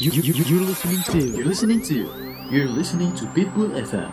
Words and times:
You, 0.00 0.08
you, 0.16 0.32
you, 0.32 0.44
you're 0.48 0.64
listening 0.64 1.04
to, 1.12 1.18
you're 1.36 1.44
listening 1.44 1.80
to, 1.84 2.08
you're 2.48 2.72
listening 2.72 3.12
to 3.20 3.28
Pitbull 3.36 3.68
FM. 3.84 4.08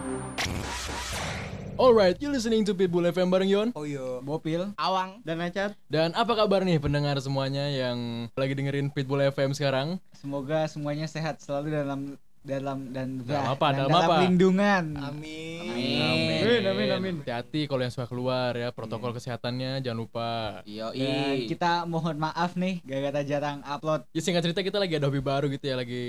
Alright, 1.79 2.19
you 2.19 2.27
listening 2.27 2.67
to 2.67 2.75
Pitbull 2.75 3.07
FM 3.07 3.31
bareng 3.31 3.47
Yon 3.47 3.67
Oh 3.71 3.87
iya. 3.87 4.19
Bopil, 4.19 4.75
Awang. 4.75 5.23
dan 5.23 5.39
Acat. 5.39 5.79
Dan 5.87 6.11
apa 6.11 6.35
kabar 6.35 6.67
nih 6.67 6.75
pendengar 6.83 7.15
semuanya 7.23 7.71
yang 7.71 8.27
lagi 8.35 8.51
dengerin 8.51 8.91
Pitbull 8.91 9.23
FM 9.31 9.55
sekarang? 9.55 9.95
Semoga 10.11 10.67
semuanya 10.67 11.07
sehat 11.07 11.39
selalu 11.39 11.71
dalam 11.71 12.19
dalam 12.47 12.89
dan 12.89 13.19
Dalam 13.21 13.45
apa? 13.51 13.67
dan 13.69 13.79
Dalam 13.83 14.01
apa? 14.01 14.15
lindungan. 14.23 14.83
Amin. 14.95 15.67
Amin, 15.67 16.61
amin, 16.63 16.89
amin. 16.89 17.15
Hati-hati 17.21 17.67
kalau 17.67 17.81
yang 17.81 17.91
suka 17.91 18.07
keluar 18.07 18.55
ya, 18.55 18.71
protokol 18.71 19.11
kesehatannya 19.11 19.83
jangan 19.83 19.99
lupa. 19.99 20.63
Dan 20.63 21.43
kita 21.45 21.83
mohon 21.83 22.15
maaf 22.17 22.55
nih 22.55 22.79
gara-gara 22.81 23.21
jarang 23.21 23.59
upload. 23.61 24.07
Ya 24.09 24.21
singkat 24.21 24.41
cerita 24.41 24.63
kita 24.63 24.77
lagi 24.77 24.95
ada 24.95 25.05
hobi 25.05 25.19
baru 25.19 25.45
gitu 25.47 25.67
ya, 25.67 25.75
lagi 25.75 26.03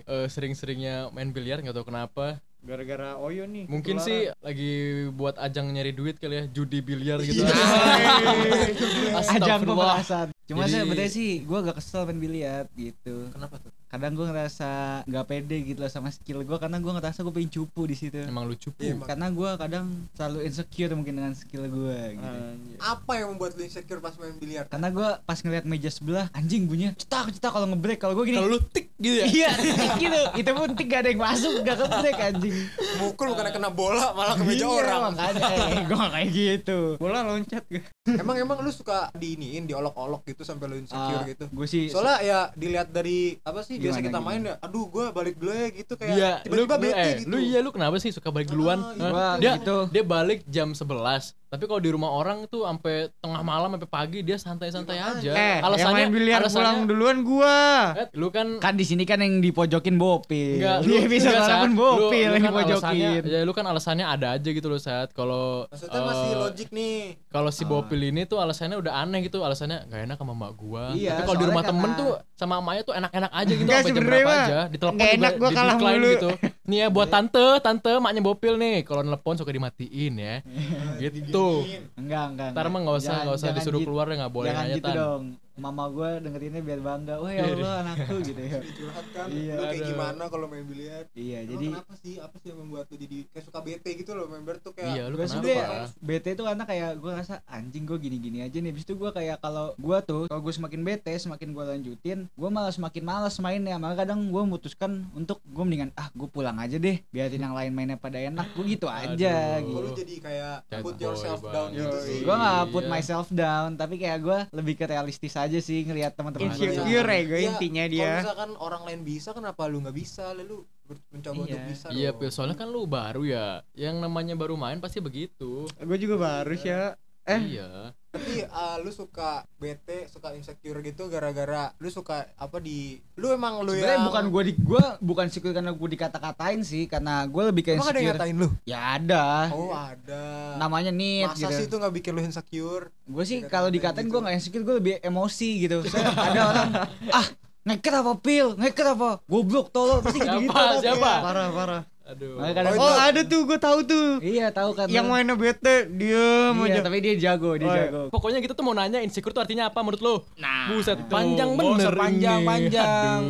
eh, 0.00 0.26
sering-seringnya 0.26 1.10
main 1.10 1.28
biliar 1.28 1.58
nggak 1.58 1.74
tahu 1.74 1.90
kenapa. 1.90 2.38
gara-gara 2.60 3.16
Oyo 3.16 3.48
nih 3.48 3.64
Mungkin 3.66 3.96
sih 3.98 4.28
lagi 4.38 4.72
buat 5.10 5.32
ajang 5.36 5.72
nyari 5.72 5.90
duit 5.90 6.20
kali 6.20 6.36
ya, 6.36 6.44
judi 6.46 6.78
biliar 6.80 7.16
gitu. 7.18 7.40
Ajang 7.40 9.16
Astagfirullah. 9.16 9.64
pembahasan. 9.96 10.26
Cuma 10.44 10.64
Jadi- 10.64 10.76
sebenarnya 10.76 11.08
sih 11.10 11.30
gue 11.40 11.56
agak 11.56 11.80
kesel 11.80 12.04
main 12.04 12.20
biliar 12.20 12.68
gitu. 12.74 13.32
Kenapa 13.32 13.56
tuh? 13.56 13.72
Kadang 13.90 14.14
gue 14.14 14.22
ngerasa 14.22 15.02
nggak 15.02 15.24
pede 15.26 15.56
gitu 15.66 15.82
loh 15.82 15.90
sama 15.90 16.14
skill 16.14 16.46
gue 16.46 16.58
karena 16.62 16.78
gue 16.78 16.92
ngerasa 16.94 17.26
gue 17.26 17.34
pengen 17.34 17.50
cupu 17.50 17.90
di 17.90 17.98
situ. 17.98 18.22
Emang 18.22 18.46
lucu 18.46 18.70
Iya, 18.78 18.94
pu. 18.94 19.02
Karena 19.02 19.26
gue 19.34 19.50
kadang 19.58 19.86
selalu 20.14 20.38
insecure 20.46 20.94
mungkin 20.94 21.18
dengan 21.18 21.34
skill 21.34 21.66
gue 21.66 21.98
gitu. 22.14 22.38
Apa 22.78 23.18
yang 23.18 23.34
membuat 23.34 23.58
lu 23.58 23.66
insecure 23.66 23.98
pas 23.98 24.14
main 24.14 24.38
biliar? 24.38 24.70
Karena 24.70 24.94
gue 24.94 25.08
pas 25.26 25.38
ngeliat 25.42 25.66
meja 25.66 25.90
sebelah 25.90 26.30
anjing 26.30 26.70
bunyinya 26.70 26.94
cetak 26.94 27.34
cetak 27.34 27.50
kalau 27.50 27.66
ngebreak 27.66 27.98
kalau 27.98 28.14
gue 28.14 28.30
gini 28.30 28.38
Kalau 28.38 28.54
lu 28.54 28.62
tik 28.62 28.94
gitu 29.02 29.16
ya. 29.20 29.26
Iya, 29.26 29.50
gitu. 29.98 30.20
Itu 30.38 30.50
pun 30.54 30.70
tik 30.78 30.86
gak 30.86 31.00
ada 31.02 31.10
yang 31.10 31.22
masuk, 31.26 31.52
gak 31.66 31.76
kebrek 31.82 32.18
anjing. 32.22 32.56
Mukul 33.02 33.34
bukan 33.34 33.50
kena 33.50 33.70
bola 33.74 34.14
malah 34.14 34.38
ke 34.38 34.44
meja 34.46 34.70
Iya, 34.70 34.86
orang. 34.86 35.00
Makanya, 35.18 35.48
eh, 35.50 35.82
gue 35.82 35.96
gak 35.98 36.12
kayak 36.14 36.28
gitu. 36.30 36.78
bola 37.02 37.26
loncat 37.26 37.66
gue 37.66 37.82
emang 38.10 38.36
emang 38.38 38.58
lu 38.62 38.70
suka 38.70 39.10
diiniin, 39.14 39.66
diolok-olok 39.66 40.22
gitu 40.26 40.42
sampai 40.46 40.66
lu 40.70 40.76
insecure 40.78 41.26
gitu. 41.26 41.44
Gue 41.50 41.66
sih 41.66 41.90
Soalnya 41.90 42.16
ya 42.22 42.38
dilihat 42.54 42.90
dari 42.94 43.38
apa 43.42 43.66
sih 43.66 43.79
biasa 43.80 43.98
Gimana, 43.98 44.08
kita 44.12 44.20
main 44.20 44.40
ya. 44.44 44.54
Aduh, 44.60 44.84
gua 44.92 45.06
balik 45.10 45.40
dulu 45.40 45.50
ya 45.56 45.66
gitu 45.72 45.92
kayak 45.96 46.14
Iya, 46.14 46.32
tiba-tiba 46.44 46.76
lu, 46.76 46.82
bete 46.84 47.00
eh, 47.00 47.12
gitu. 47.24 47.28
lu 47.32 47.36
iya 47.40 47.58
lu 47.64 47.70
kenapa 47.72 47.96
sih 47.96 48.12
suka 48.12 48.28
balik 48.28 48.52
duluan? 48.52 48.78
Ah, 49.00 49.40
iya. 49.40 49.40
Dia 49.40 49.52
gitu. 49.58 49.76
dia 49.88 50.04
balik 50.04 50.44
jam 50.46 50.76
11 50.76 51.39
tapi 51.50 51.66
kalau 51.66 51.76
di 51.76 51.90
rumah 51.90 52.08
orang 52.08 52.46
tuh 52.46 52.62
sampai 52.62 53.10
tengah 53.18 53.42
malam 53.42 53.74
sampai 53.74 53.90
pagi 53.90 54.18
dia 54.20 54.38
santai-santai 54.38 54.96
aja. 54.96 55.30
eh 55.30 55.58
yang 55.58 55.90
main 55.90 56.06
biliar 56.08 56.38
alasannya- 56.38 56.54
pulang 56.54 56.78
duluan 56.86 57.18
gua 57.20 57.58
Eh, 57.96 58.06
lu 58.14 58.30
kan 58.30 58.46
kan 58.56 58.72
di 58.72 58.84
sini 58.84 59.02
kan 59.02 59.18
yang 59.18 59.38
dipojokin 59.40 59.96
Bopil. 59.96 60.56
Enggak, 60.56 60.78
Di 60.80 60.92
episode 61.00 61.34
enggak, 61.34 61.42
mana 61.42 61.50
Sat. 61.50 61.60
pun 61.60 61.70
Lu- 61.70 61.78
Bopil 61.98 62.22
lu 62.22 62.30
yang 62.30 62.40
kan 62.40 62.52
alasannya, 62.54 63.10
dipojokin. 63.18 63.22
ya 63.28 63.40
lu 63.42 63.52
kan 63.52 63.64
alasannya 63.66 64.06
ada 64.06 64.26
aja 64.32 64.48
gitu 64.48 64.66
loh 64.66 64.78
saat 64.78 65.10
kalau 65.10 65.66
Maksudnya 65.66 66.00
masih 66.00 66.28
eh, 66.28 66.38
logik 66.38 66.68
nih. 66.70 66.98
kalau 67.28 67.50
si 67.50 67.62
Bopil 67.64 68.00
ini 68.04 68.22
tuh 68.24 68.38
alasannya 68.38 68.76
udah 68.76 68.92
aneh 68.96 69.18
gitu 69.20 69.38
alasannya 69.40 69.84
gak 69.84 70.00
enak 70.04 70.16
sama 70.16 70.32
mak 70.32 70.54
gua 70.54 70.94
Iya, 70.94 71.12
tapi 71.12 71.22
kalau 71.24 71.36
di 71.36 71.46
rumah 71.46 71.64
temen 71.64 71.90
tuh 71.92 72.10
sama 72.32 72.54
emaknya 72.56 72.82
tuh 72.84 72.94
enak-enak 72.94 73.32
aja 73.32 73.50
gitu 73.50 73.62
Enggak, 73.64 73.78
sampai 73.80 73.92
jam 73.92 74.06
berapa 74.06 74.32
aja 74.38 74.58
ditelepon 74.68 74.96
juga 74.96 75.10
enak 75.12 75.32
gua 75.34 75.48
kalah 75.50 75.76
mulu. 75.76 76.08
gitu 76.08 76.30
nih 76.70 76.78
ya 76.80 76.88
buat 76.88 77.08
tante 77.08 77.42
tante 77.58 77.90
maknya 77.98 78.22
Bopil 78.22 78.54
nih 78.54 78.80
kalau 78.80 79.02
nelpon 79.02 79.34
suka 79.34 79.50
dimatiin 79.50 80.14
ya 80.14 80.36
gitu 81.02 81.66
Enggak, 81.94 82.24
enggak. 82.30 82.48
ntar 82.52 82.66
mah 82.66 82.78
nggak 82.80 82.96
usah 82.96 83.04
Jangan- 83.04 83.24
nggak 83.26 83.36
usah 83.36 83.50
disuruh 83.52 83.80
gitu. 83.80 83.86
keluar 83.86 84.06
ya 84.06 84.16
nggak 84.16 84.32
boleh 84.32 84.48
Jangan 84.48 84.64
aja 84.64 84.74
gitu 84.74 84.86
tan 84.86 84.94
dong. 84.96 85.22
Mama 85.60 85.84
gue 85.88 86.10
dengerinnya 86.20 86.60
biar 86.60 86.80
bangga. 86.80 87.14
Wah 87.16 87.28
ya 87.28 87.44
Allah 87.46 87.74
anakku 87.84 88.14
gitu 88.26 88.40
ya. 88.40 88.58
Curhat 88.64 89.06
kan. 89.10 89.26
Iya, 89.28 89.52
lu 89.52 89.62
kayak 89.62 89.76
aduh. 89.76 89.88
gimana 89.88 90.22
kalau 90.26 90.46
main 90.46 90.64
biliar? 90.64 91.04
Iya, 91.12 91.38
Emang 91.38 91.50
jadi 91.52 91.66
kenapa 91.70 91.94
sih? 91.96 92.14
Apa 92.16 92.36
sih 92.36 92.48
yang 92.48 92.58
membuat 92.58 92.84
lu 92.86 92.96
jadi 92.96 93.18
kayak 93.28 93.44
suka 93.44 93.60
bete 93.60 93.90
gitu 93.92 94.10
loh 94.12 94.26
biliar 94.26 94.56
tuh 94.58 94.72
kayak 94.72 94.90
iya 94.90 95.02
lu 95.04 95.14
gue 95.14 95.26
sebenernya 95.26 95.68
bete 96.00 96.28
itu 96.30 96.42
karena 96.42 96.64
kayak 96.64 96.90
gue 96.96 97.12
rasa 97.12 97.34
anjing 97.46 97.84
gue 97.84 97.98
gini-gini 97.98 98.40
aja 98.40 98.56
nih 98.56 98.70
Habis 98.70 98.82
itu 98.82 98.94
gue 98.94 99.10
kayak 99.10 99.36
kalau 99.38 99.76
gue 99.76 99.98
tuh 100.02 100.22
kalau 100.26 100.40
gue 100.40 100.50
semakin 100.50 100.80
bete 100.80 101.12
semakin 101.12 101.48
gue 101.50 101.64
lanjutin 101.66 102.18
gue 102.26 102.48
malah 102.48 102.70
semakin 102.70 103.02
malas 103.02 103.36
mainnya 103.36 103.76
maka 103.76 104.02
kadang 104.02 104.24
gue 104.24 104.42
memutuskan 104.42 104.90
untuk 105.12 105.42
gue 105.44 105.60
mendingan 105.60 105.90
ah 105.94 106.08
gue 106.10 106.26
pulang 106.26 106.56
aja 106.56 106.76
deh 106.76 107.02
biarin 107.06 107.38
yang 107.40 107.52
lain 107.52 107.70
mainnya 107.70 107.94
pada 107.94 108.16
enak 108.16 108.46
gue 108.50 108.64
gitu 108.68 108.86
aja 108.86 109.58
Aduh. 109.58 109.66
Kok 109.66 109.70
lu 109.70 109.80
gitu 109.84 110.00
jadi 110.00 110.14
kayak 110.20 110.54
put 110.80 110.96
yourself 110.96 111.40
down 111.44 111.68
gitu 111.70 111.96
sih. 112.00 112.20
gue 112.22 112.34
nggak 112.34 112.62
put 112.68 112.82
Iya. 112.82 112.90
myself 112.90 113.28
down 113.28 113.68
tapi 113.74 113.94
kayak 113.96 114.18
gue 114.20 114.38
lebih 114.52 114.74
ke 114.74 114.84
realistis 114.86 115.34
aja 115.34 115.49
sih 115.58 115.82
ngelihat 115.82 116.14
teman-teman 116.14 116.46
gue 116.48 116.62
insecure 116.62 117.02
ya 117.04 117.22
gue 117.24 117.38
Iya, 117.40 117.48
intinya 117.50 117.82
Kalau 117.82 117.92
dia 117.92 118.10
misalkan 118.22 118.50
orang 118.56 118.82
lain 118.86 119.00
bisa 119.02 119.28
kenapa 119.34 119.66
lu 119.66 119.82
nggak 119.82 119.96
bisa? 119.96 120.30
Lalu 120.30 120.62
mencoba 121.10 121.34
Iya. 121.34 121.42
untuk 121.42 121.60
bisa 121.66 121.86
Iya, 121.90 122.10
soalnya 122.30 122.54
kan 122.54 122.70
lu 122.70 122.86
baru 122.86 123.22
ya. 123.24 123.66
Yang 123.74 123.96
namanya 123.98 124.34
baru 124.34 124.54
main 124.54 124.78
pasti 124.78 124.98
begitu. 124.98 125.66
gue 125.66 125.98
juga 125.98 126.14
baru 126.14 126.54
sih 126.54 126.70
ya 126.70 126.94
eh 127.22 127.40
Iya. 127.40 127.70
Tapi 128.10 128.42
uh, 128.42 128.82
lu 128.82 128.90
suka 128.90 129.46
bete, 129.54 130.04
suka 130.06 130.34
insecure 130.34 130.80
gitu 130.80 131.06
gara-gara 131.06 131.70
lu 131.78 131.86
suka 131.86 132.26
apa 132.34 132.58
di 132.58 132.98
lu 133.14 133.30
emang 133.30 133.62
lu 133.62 133.70
Sebenarnya 133.70 133.96
yang 133.96 134.06
bukan 134.08 134.24
gue 134.28 134.42
di 134.42 134.54
gue 134.56 134.84
bukan 134.98 135.24
insecure 135.24 135.52
karena 135.52 135.70
gue 135.70 135.88
dikata-katain 135.90 136.60
sih 136.60 136.84
karena 136.84 137.22
gue 137.24 137.42
lebih 137.44 137.62
ke 137.62 137.70
Emang 137.72 137.86
ada 137.86 137.94
yang 137.94 138.10
insecure 138.10 138.18
ngatain 138.18 138.36
lu? 138.36 138.48
ya 138.64 138.78
ada 138.96 139.24
Oh, 139.48 139.70
ada. 139.70 140.24
namanya 140.56 140.90
nit 140.90 141.28
Masa 141.28 141.38
gitu 141.40 141.54
sih 141.54 141.64
itu 141.64 141.76
nggak 141.76 141.94
bikin 141.94 142.12
lu 142.12 142.22
insecure? 142.24 142.90
gue 143.04 143.24
sih 143.24 143.38
kalau 143.44 143.68
dikatain 143.68 144.02
gitu. 144.02 144.12
gue 144.12 144.20
nggak 144.20 144.34
insecure 144.34 144.64
gue 144.64 144.76
lebih 144.76 144.94
emosi 145.00 145.50
gitu 145.60 145.78
Saya 145.86 146.10
ada 146.10 146.42
orang 146.48 146.68
ah 147.06 147.26
ngeker 147.62 147.94
apa 147.94 148.12
pil 148.16 148.56
ngeker 148.56 148.86
apa 148.90 149.08
goblok 149.24 149.68
tolol 149.68 150.00
pasti 150.00 150.18
gitu 150.18 150.38
gitu 150.40 150.50
Siapa? 150.50 150.80
Siapa? 150.82 151.12
parah 151.20 151.48
parah 151.52 151.82
Aduh. 152.10 152.42
Kadang 152.42 152.74
oh 152.74 152.90
itu- 152.90 153.00
ada 153.00 153.20
tuh 153.22 153.40
gue 153.44 153.58
tahu 153.58 153.78
tuh 153.84 154.08
iya 154.20 154.50
tahu 154.50 154.70
kan 154.72 154.86
yang 154.86 155.06
mainnya 155.06 155.32
bete 155.32 155.86
diem 155.88 156.54
iya, 156.56 156.66
aja 156.68 156.80
tapi 156.82 156.98
dia 156.98 157.14
jago 157.16 157.54
dia 157.54 157.64
Oh, 157.64 157.70
iya. 157.70 157.82
jago 157.86 158.02
Pokoknya 158.10 158.38
kita 158.38 158.52
tuh 158.52 158.62
mau 158.62 158.72
nanya 158.72 158.98
insecure 158.98 159.30
tuh 159.30 159.40
artinya 159.40 159.66
apa 159.66 159.78
menurut 159.78 160.00
lu? 160.00 160.14
nah 160.36 160.66
Buset, 160.68 160.96
itu. 160.96 161.06
panjang 161.06 161.54
bener 161.54 161.92
panjang 161.92 162.40
ini. 162.40 162.46
panjang 162.46 163.20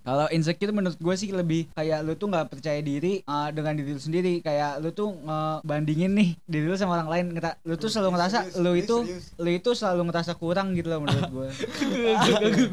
kalau 0.00 0.26
insecure 0.28 0.70
menurut 0.70 0.96
gue 0.96 1.14
sih 1.14 1.28
lebih 1.30 1.68
kayak 1.70 2.00
lu 2.00 2.14
tuh 2.14 2.26
nggak 2.26 2.48
percaya 2.48 2.80
diri 2.80 3.20
uh, 3.22 3.50
dengan 3.50 3.74
diri 3.74 3.90
lu 3.90 4.00
sendiri 4.00 4.40
kayak 4.40 4.78
lu 4.78 4.90
tuh 4.90 5.12
ngebandingin 5.12 6.10
nih 6.10 6.28
diri 6.42 6.64
lu 6.64 6.74
sama 6.74 6.96
orang 6.96 7.10
lain 7.10 7.26
Ngeta- 7.30 7.58
lu 7.62 7.74
tuh 7.74 7.88
selalu 7.88 8.14
ngerasa 8.14 8.38
Serius, 8.46 8.56
lu 8.56 8.70
serius, 8.70 8.80
itu 8.80 8.96
serius. 9.02 9.24
lu 9.36 9.50
itu 9.52 9.70
selalu 9.72 10.00
ngerasa 10.06 10.32
kurang 10.34 10.72
gitu 10.72 10.88
loh 10.88 11.00
menurut 11.00 11.28
gue 11.28 11.48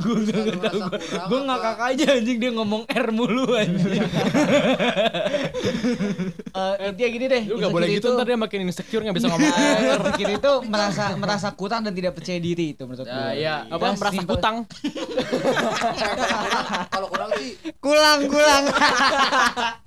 Gue 0.03 0.19
nggak 0.23 0.81
gue 1.25 1.39
ngakak 1.43 1.77
aja 1.83 2.05
anjing 2.15 2.37
dia 2.37 2.51
ngomong 2.51 2.85
R 2.85 3.07
mulu 3.09 3.43
anjing 3.51 3.99
Eh, 6.53 6.73
intinya 6.85 7.09
gini 7.09 7.25
deh 7.27 7.43
Lu 7.45 7.57
gak 7.57 7.71
boleh 7.71 7.87
gitu. 7.89 8.05
itu- 8.05 8.13
ntar 8.13 8.25
dia 8.25 8.37
makin 8.37 8.59
insecure 8.63 9.01
gak 9.01 9.15
bisa 9.15 9.27
ngomong. 9.27 9.49
Eh, 9.49 9.97
insecure 9.97 10.33
itu 10.33 10.51
merasa 10.65 11.03
merasa 11.15 11.47
kurang 11.51 11.81
dan 11.81 11.91
tidak 11.91 12.13
percaya 12.13 12.37
diri 12.37 12.71
itu 12.71 12.83
menurut 12.83 13.03
gue 13.03 13.11
Ya, 13.11 13.33
ya, 13.33 13.55
apa 13.67 13.83
Udah, 13.83 13.97
merasa 13.97 14.21
kutang? 14.23 14.55
Kalau 16.87 17.07
kurang 17.07 17.29
sih, 17.35 17.51
kulang 17.77 18.19
kulang 18.25 18.63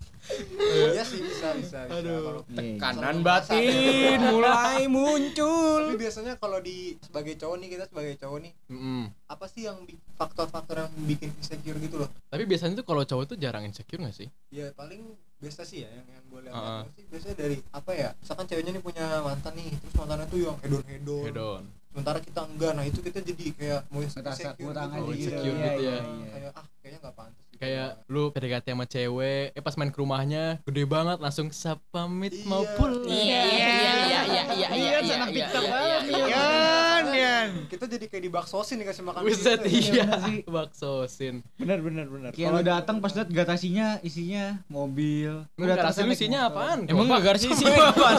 iya 0.90 1.02
sih 1.02 1.20
bisa 1.20 1.48
bisa. 1.54 1.78
bisa. 1.84 1.98
Kalau- 1.98 2.44
kanan 2.76 3.16
Selalu 3.16 3.26
batin 3.26 4.20
mulai 4.26 4.82
muncul 4.86 5.80
Tapi 5.86 5.96
biasanya 5.96 6.32
kalau 6.36 6.58
di 6.58 6.96
sebagai 7.00 7.34
cowok 7.36 7.56
nih 7.56 7.68
kita 7.70 7.84
sebagai 7.86 8.14
cowok 8.16 8.38
nih 8.40 8.52
Mm-mm. 8.68 9.02
apa 9.26 9.44
sih 9.46 9.62
yang 9.64 9.78
faktor-faktor 10.14 10.76
yang 10.82 10.92
bikin 11.04 11.30
insecure 11.34 11.78
gitu 11.78 11.96
loh? 12.00 12.08
Tapi 12.26 12.44
biasanya 12.44 12.80
tuh 12.80 12.86
kalau 12.86 13.02
cowok 13.02 13.24
tuh 13.30 13.36
jarang 13.36 13.64
insecure 13.64 14.00
gak 14.00 14.14
sih? 14.14 14.28
Ya 14.48 14.72
paling 14.72 15.02
biasa 15.36 15.68
sih 15.68 15.84
ya 15.84 15.88
yang 15.92 16.06
yang 16.08 16.24
lihat 16.42 16.54
Heeh. 16.54 16.82
sih 16.96 17.04
biasanya 17.08 17.36
dari 17.36 17.56
apa 17.70 17.90
ya? 17.92 18.08
Misalkan 18.16 18.44
ceweknya 18.46 18.72
nih 18.72 18.82
punya 18.82 19.04
mantan 19.20 19.52
nih, 19.52 19.68
terus 19.68 19.94
mantannya 19.94 20.26
tuh 20.26 20.38
yang 20.40 20.56
hedon 20.64 20.84
hedon. 20.88 21.24
Hedon. 21.24 21.62
Sementara 21.92 22.18
kita 22.20 22.40
enggak, 22.44 22.72
nah 22.76 22.84
itu 22.84 23.00
kita 23.00 23.24
jadi 23.24 23.44
kayak 23.56 23.80
mau 23.88 24.04
kurang 24.04 24.36
gitu. 24.36 24.68
aja 24.68 25.00
Oh, 25.00 25.08
gitu. 25.08 25.16
insecure 25.16 25.56
Iya, 25.56 25.64
gitu 25.66 25.80
ya. 25.80 25.96
iya. 25.96 26.28
Kayak 26.28 26.50
ah 26.52 26.64
kayaknya 26.80 26.98
nggak 27.00 27.16
pantas. 27.16 27.45
Kayak 27.56 28.04
lu 28.06 28.28
PDKT 28.30 28.66
sama 28.68 28.84
cewek, 28.84 29.44
eh 29.50 29.60
pas 29.60 29.74
main 29.74 29.88
ke 29.88 29.96
rumahnya 29.96 30.60
gede 30.62 30.84
banget 30.84 31.18
langsung 31.18 31.48
sap 31.48 31.80
pamit 31.88 32.32
mau 32.44 32.60
Iya. 32.60 32.74
pulang. 32.74 33.04
Iya, 33.06 33.16
iya, 33.16 33.40
iya, 33.42 34.20
iya, 34.22 34.22
iya, 34.22 34.68
iya, 34.70 34.98
iya, 35.00 35.14
anak 35.16 35.28
iya, 35.28 35.36
TikTok 35.36 35.62
iya, 35.62 35.70
banget 35.70 36.00
iya, 36.02 36.16
iya. 36.16 36.26
Yan, 36.26 37.04
Yan. 37.08 37.48
kita 37.66 37.84
jadi 37.86 38.04
kayak 38.06 38.24
dibaksosin 38.24 38.76
dikasih 38.78 39.02
makan 39.02 39.20
Buset 39.22 39.58
gitu 39.62 39.90
ya. 39.90 40.04
iya, 40.04 40.06
baksosin. 40.46 41.34
Bener 41.56 41.78
bener 41.80 42.06
bener. 42.06 42.30
Kayak 42.30 42.50
lu 42.50 42.62
datang 42.62 42.96
pas 42.98 43.10
liat 43.10 43.28
garasinya 43.28 43.98
isinya 44.00 44.60
mobil. 44.66 45.44
Lu 45.54 45.64
garasi 45.64 46.02
lu 46.02 46.12
isinya 46.12 46.48
apaan? 46.48 46.84
Emang 46.84 47.06
Gerobak? 47.06 47.22
garasi 47.26 47.46
isinya 47.48 47.88
apaan? 47.88 48.16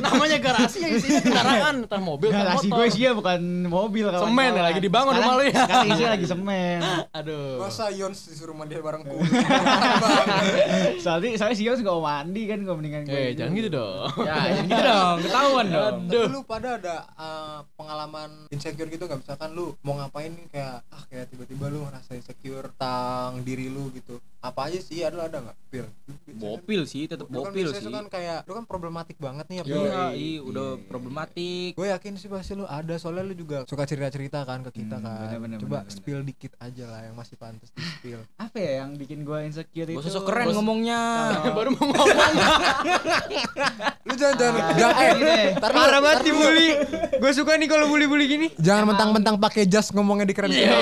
Namanya 0.00 0.38
garasi 0.38 0.78
yang 0.80 0.92
isinya 0.94 1.20
kendaraan, 1.26 1.74
entar 1.84 2.00
mobil, 2.00 2.28
entar 2.28 2.46
Garasi 2.46 2.66
motor. 2.66 2.76
gue 2.76 2.86
isinya 2.88 3.10
bukan 3.14 3.40
mobil 3.66 4.06
Semen 4.10 4.50
lagi 4.56 4.80
dibangun 4.80 5.12
rumah 5.14 5.34
lu 5.36 5.44
ya. 5.44 5.60
Sekarang 5.60 5.88
isinya 5.88 6.10
lagi 6.10 6.26
semen. 6.26 6.78
Aduh. 7.18 7.60
Masa 7.60 7.84
Yons 7.90 8.18
disuruh 8.26 8.56
mandi 8.70 8.86
bareng 8.86 9.02
kuda 9.02 9.42
Soalnya 11.02 11.28
saya 11.34 11.52
sih 11.58 11.66
nggak 11.66 11.96
mau 11.98 12.06
mandi 12.06 12.42
kan 12.46 12.58
gue 12.62 12.74
mendingan 12.78 13.02
gue. 13.02 13.18
Eh, 13.18 13.30
jangan 13.34 13.52
gitu 13.58 13.68
dong. 13.74 14.10
Ya, 14.22 14.36
jangan 14.46 14.66
gitu 14.70 14.82
dong, 14.86 15.16
ketahuan 15.26 15.66
dong. 15.66 15.96
Tapi 16.06 16.30
lu 16.30 16.40
pada 16.46 16.68
ada 16.78 16.96
uh, 17.18 17.58
pengalaman 17.74 18.30
insecure 18.50 18.86
gitu 18.86 19.04
nggak 19.04 19.20
misalkan 19.20 19.50
lu 19.52 19.78
mau 19.80 19.94
ngapain 19.94 20.28
nih 20.28 20.46
kayak 20.48 20.82
ah 20.84 21.02
kayak 21.06 21.26
tiba-tiba 21.28 21.64
lu 21.66 21.82
ngerasa 21.82 22.10
insecure 22.12 22.66
tentang 22.70 23.40
diri 23.40 23.66
lu 23.66 23.88
gitu 23.90 24.18
apa 24.38 24.66
aja 24.66 24.78
sih 24.78 25.00
ada 25.00 25.22
ada 25.22 25.38
nggak 25.40 25.56
pil 25.68 25.86
Bopil 26.32 26.82
sih, 26.84 27.04
tetap 27.04 27.28
Lu 27.28 27.44
kan 27.44 27.52
sih. 27.52 27.84
kan 27.84 28.06
kayak 28.08 28.42
lu 28.42 28.54
kan 28.54 28.64
problematik 28.64 29.18
banget 29.18 29.44
nih 29.44 29.56
ya 29.56 29.64
Iya, 29.64 29.74
Pil. 29.76 29.84
iya, 30.16 30.40
udah 30.40 30.68
problematik. 30.80 31.76
gue 31.76 31.86
yakin 31.86 32.12
sih 32.14 32.26
pasti 32.26 32.54
lu 32.54 32.64
ada 32.64 32.96
soalnya 32.96 33.22
lu 33.22 33.36
juga 33.36 33.62
suka 33.64 33.84
cerita-cerita 33.84 34.40
kan 34.42 34.62
ke 34.62 34.72
kita 34.74 34.96
Hmm, 34.96 35.04
kan 35.04 35.28
bener-bener, 35.28 35.58
coba 35.58 35.84
bener-bener. 35.84 35.92
spill 35.92 36.20
dikit 36.22 36.52
aja 36.56 36.84
lah 36.86 37.00
yang 37.02 37.14
masih 37.14 37.36
pantas 37.36 37.68
di 37.68 37.84
spill 37.84 38.20
Apa 38.40 38.56
ya 38.56 38.72
yang 38.80 38.96
bikin 38.96 39.20
gue 39.20 39.38
insecure 39.44 39.84
itu? 39.86 39.94
Gak 39.94 40.08
sosok 40.08 40.24
keren 40.24 40.46
Bos- 40.48 40.56
ngomongnya. 40.56 41.00
Baru 41.58 41.70
mau 41.70 41.84
ngomong. 41.84 42.32
lu 44.00 44.14
jangan 44.14 44.32
jangan 44.34 44.62
jangan 44.74 45.16
eh 45.20 45.46
ntar 45.54 45.68
lu- 45.68 45.76
Parah 45.76 46.00
banget 46.00 46.20
dibully. 46.24 46.68
Gue 47.14 47.32
suka 47.32 47.52
nih 47.54 47.68
kalau 47.68 47.84
bully-bully 47.86 48.24
gini. 48.26 48.46
jangan 48.56 48.88
mentang-mentang 48.88 49.36
pakai 49.36 49.64
jas 49.64 49.88
ngomongnya 49.90 50.24
di 50.24 50.32
keren 50.32 50.48
Iya. 50.48 50.72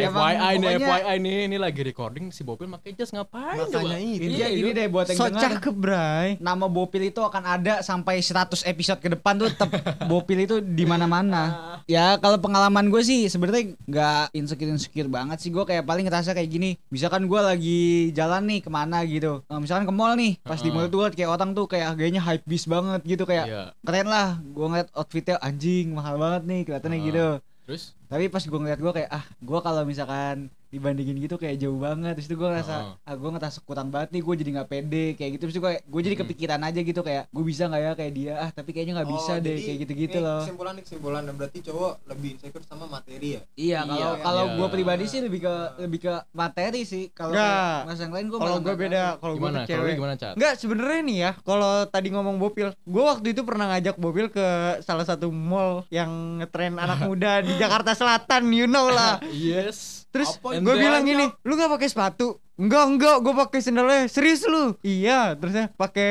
Emang 0.00 0.22
FYI 0.24 0.54
nih, 0.54 0.68
pokoknya- 0.70 0.88
FYI 0.88 1.16
nih, 1.18 1.36
ini 1.44 1.56
lagi 1.58 1.80
recording 1.82 2.24
si 2.30 2.40
Bopil 2.40 2.70
pakai 2.70 2.94
jas 2.94 3.10
ngapain? 3.10 3.52
makanya 3.52 3.74
coba? 3.76 3.98
itu 3.98 4.22
Intinya 4.24 4.48
gini 4.48 4.70
deh 4.72 4.86
buat 4.88 5.06
yang 5.06 5.18
So 5.18 5.26
dengar. 5.26 5.42
cakep, 5.44 5.74
Bray. 5.76 6.28
Nama 6.40 6.66
Bopil 6.66 7.02
itu 7.04 7.20
akan 7.20 7.42
ada 7.44 7.74
sampai 7.80 8.16
100 8.18 8.64
episode 8.64 8.96
ke 8.98 9.10
depan 9.10 9.36
tuh 9.36 9.50
tetap 9.50 9.68
Bopil 10.06 10.38
itu 10.40 10.56
di 10.58 10.84
mana-mana. 10.84 11.69
Ya 11.90 12.14
kalau 12.22 12.38
pengalaman 12.38 12.86
gue 12.86 13.02
sih 13.02 13.26
sebenarnya 13.26 13.74
nggak 13.82 14.22
insecure 14.30 14.70
insecure 14.70 15.10
banget 15.10 15.42
sih 15.42 15.50
gue 15.50 15.66
kayak 15.66 15.82
paling 15.82 16.06
ngerasa 16.06 16.30
kayak 16.30 16.46
gini. 16.46 16.70
Misalkan 16.86 17.26
gue 17.26 17.40
lagi 17.42 17.80
jalan 18.14 18.46
nih 18.46 18.62
ke 18.62 18.70
mana 18.70 19.02
gitu. 19.02 19.42
Nah, 19.50 19.58
misalkan 19.58 19.90
ke 19.90 19.94
mall 19.94 20.14
nih, 20.14 20.38
pas 20.40 20.54
di 20.56 20.70
Heeh. 20.70 20.70
mall 20.70 20.86
tuh 20.86 21.10
kayak 21.10 21.26
orang 21.26 21.50
tuh 21.50 21.66
kayak 21.66 21.98
gayanya 21.98 22.22
hype 22.22 22.46
beast 22.46 22.70
banget 22.70 23.02
gitu 23.02 23.26
kayak 23.26 23.46
Iya. 23.50 23.62
keren 23.82 24.06
lah. 24.06 24.38
Gue 24.38 24.70
ngeliat 24.70 24.88
outfitnya 24.94 25.42
anjing 25.42 25.90
mahal 25.90 26.14
banget 26.14 26.42
nih 26.46 26.60
kelihatannya 26.62 26.98
Heeh. 27.02 27.08
gitu. 27.10 27.26
Terus 27.66 27.82
Tapi 28.06 28.24
pas 28.26 28.42
gue 28.42 28.58
ngeliat 28.58 28.78
gue 28.78 28.92
kayak 28.92 29.10
ah 29.10 29.24
gue 29.26 29.58
kalau 29.58 29.82
misalkan 29.82 30.46
dibandingin 30.70 31.18
gitu 31.18 31.34
kayak 31.34 31.56
jauh 31.56 31.76
banget 31.76 32.14
terus 32.14 32.26
itu 32.26 32.34
gue 32.34 32.46
ngerasa 32.46 32.74
Heeh. 32.94 32.94
ah 33.04 33.14
gue 33.14 33.30
ngerasa 33.30 33.58
kurang 33.60 33.88
banget 33.88 34.08
nih 34.10 34.22
gue 34.22 34.34
jadi 34.36 34.50
nggak 34.52 34.68
pede 34.68 35.04
kayak 35.14 35.30
gitu 35.34 35.42
terus 35.44 35.58
gue 35.58 35.72
gue 35.80 36.00
jadi 36.00 36.08
Hmm. 36.12 36.22
kepikiran 36.24 36.60
aja 36.62 36.80
gitu 36.80 37.00
kayak 37.00 37.24
gue 37.26 37.44
bisa 37.44 37.62
nggak 37.64 37.80
ya 37.80 37.92
kayak 37.92 38.12
dia 38.12 38.32
ah 38.36 38.50
tapi 38.50 38.70
kayaknya 38.70 38.94
nggak 38.96 39.10
bisa 39.10 39.32
Oh, 39.32 39.36
deh 39.36 39.50
jadi 39.50 39.62
kayak 39.62 39.78
gitu-gitu 39.80 40.16
ini 40.16 40.22
loh 40.22 40.40
kesimpulan 40.40 40.72
nih 40.72 40.84
kesimpulan 40.84 41.22
berarti 41.30 41.58
cowok 41.60 41.92
lebih 42.06 42.28
insecure 42.32 42.62
sama 42.62 42.84
materi 42.86 43.28
ya 43.30 43.42
iya 43.54 43.78
kalau 43.82 43.98
Iya. 44.10 44.10
kalau 44.20 44.44
Iya. 44.44 44.56
gue 44.56 44.68
pribadi 44.70 45.04
sih 45.04 45.20
lebih 45.20 45.40
ke 45.40 45.54
lebih 45.80 45.98
ke 46.00 46.12
materi 46.30 46.80
sih 46.82 47.04
kalau 47.10 47.32
Nggak. 47.32 47.76
mas 47.84 47.98
yang 47.98 48.12
lain 48.12 48.26
gue 48.26 48.38
Kalau 48.40 48.58
gue 48.58 48.74
beda, 48.74 49.04
kalau 49.16 49.34
gue 49.34 49.50
cewek. 49.64 49.94
gimana, 49.96 50.14
Cat? 50.14 50.34
Enggak, 50.34 50.54
sebenarnya 50.56 51.00
nih 51.02 51.18
ya, 51.18 51.30
kalau 51.40 51.72
tadi 51.84 52.08
ngomong 52.08 52.36
Bopil, 52.36 52.68
gue 52.72 53.02
waktu 53.02 53.26
itu 53.30 53.42
pernah 53.42 53.66
ngajak 53.68 53.96
Bopil 53.96 54.26
ke 54.28 54.46
salah 54.80 55.02
satu 55.02 55.28
mall 55.28 55.84
yang 55.88 56.08
ngetren 56.38 56.76
anak 56.76 57.02
muda 57.08 57.40
di 57.40 57.56
Jakarta 57.56 57.92
Selatan, 57.92 58.48
you 58.48 58.64
know 58.64 58.88
lah. 58.88 59.20
Yes. 59.30 59.99
Terus 60.10 60.36
gue 60.42 60.74
bilang 60.74 61.06
gini, 61.06 61.26
lu 61.46 61.54
nggak 61.54 61.70
pakai 61.78 61.88
sepatu? 61.88 62.42
Enggak, 62.60 62.84
enggak, 62.86 63.16
gue 63.18 63.34
pakai 63.34 63.60
sendalnya. 63.60 64.04
Serius 64.04 64.44
lu? 64.44 64.76
Iya, 64.80 65.32
terusnya 65.34 65.72
pakai 65.72 66.10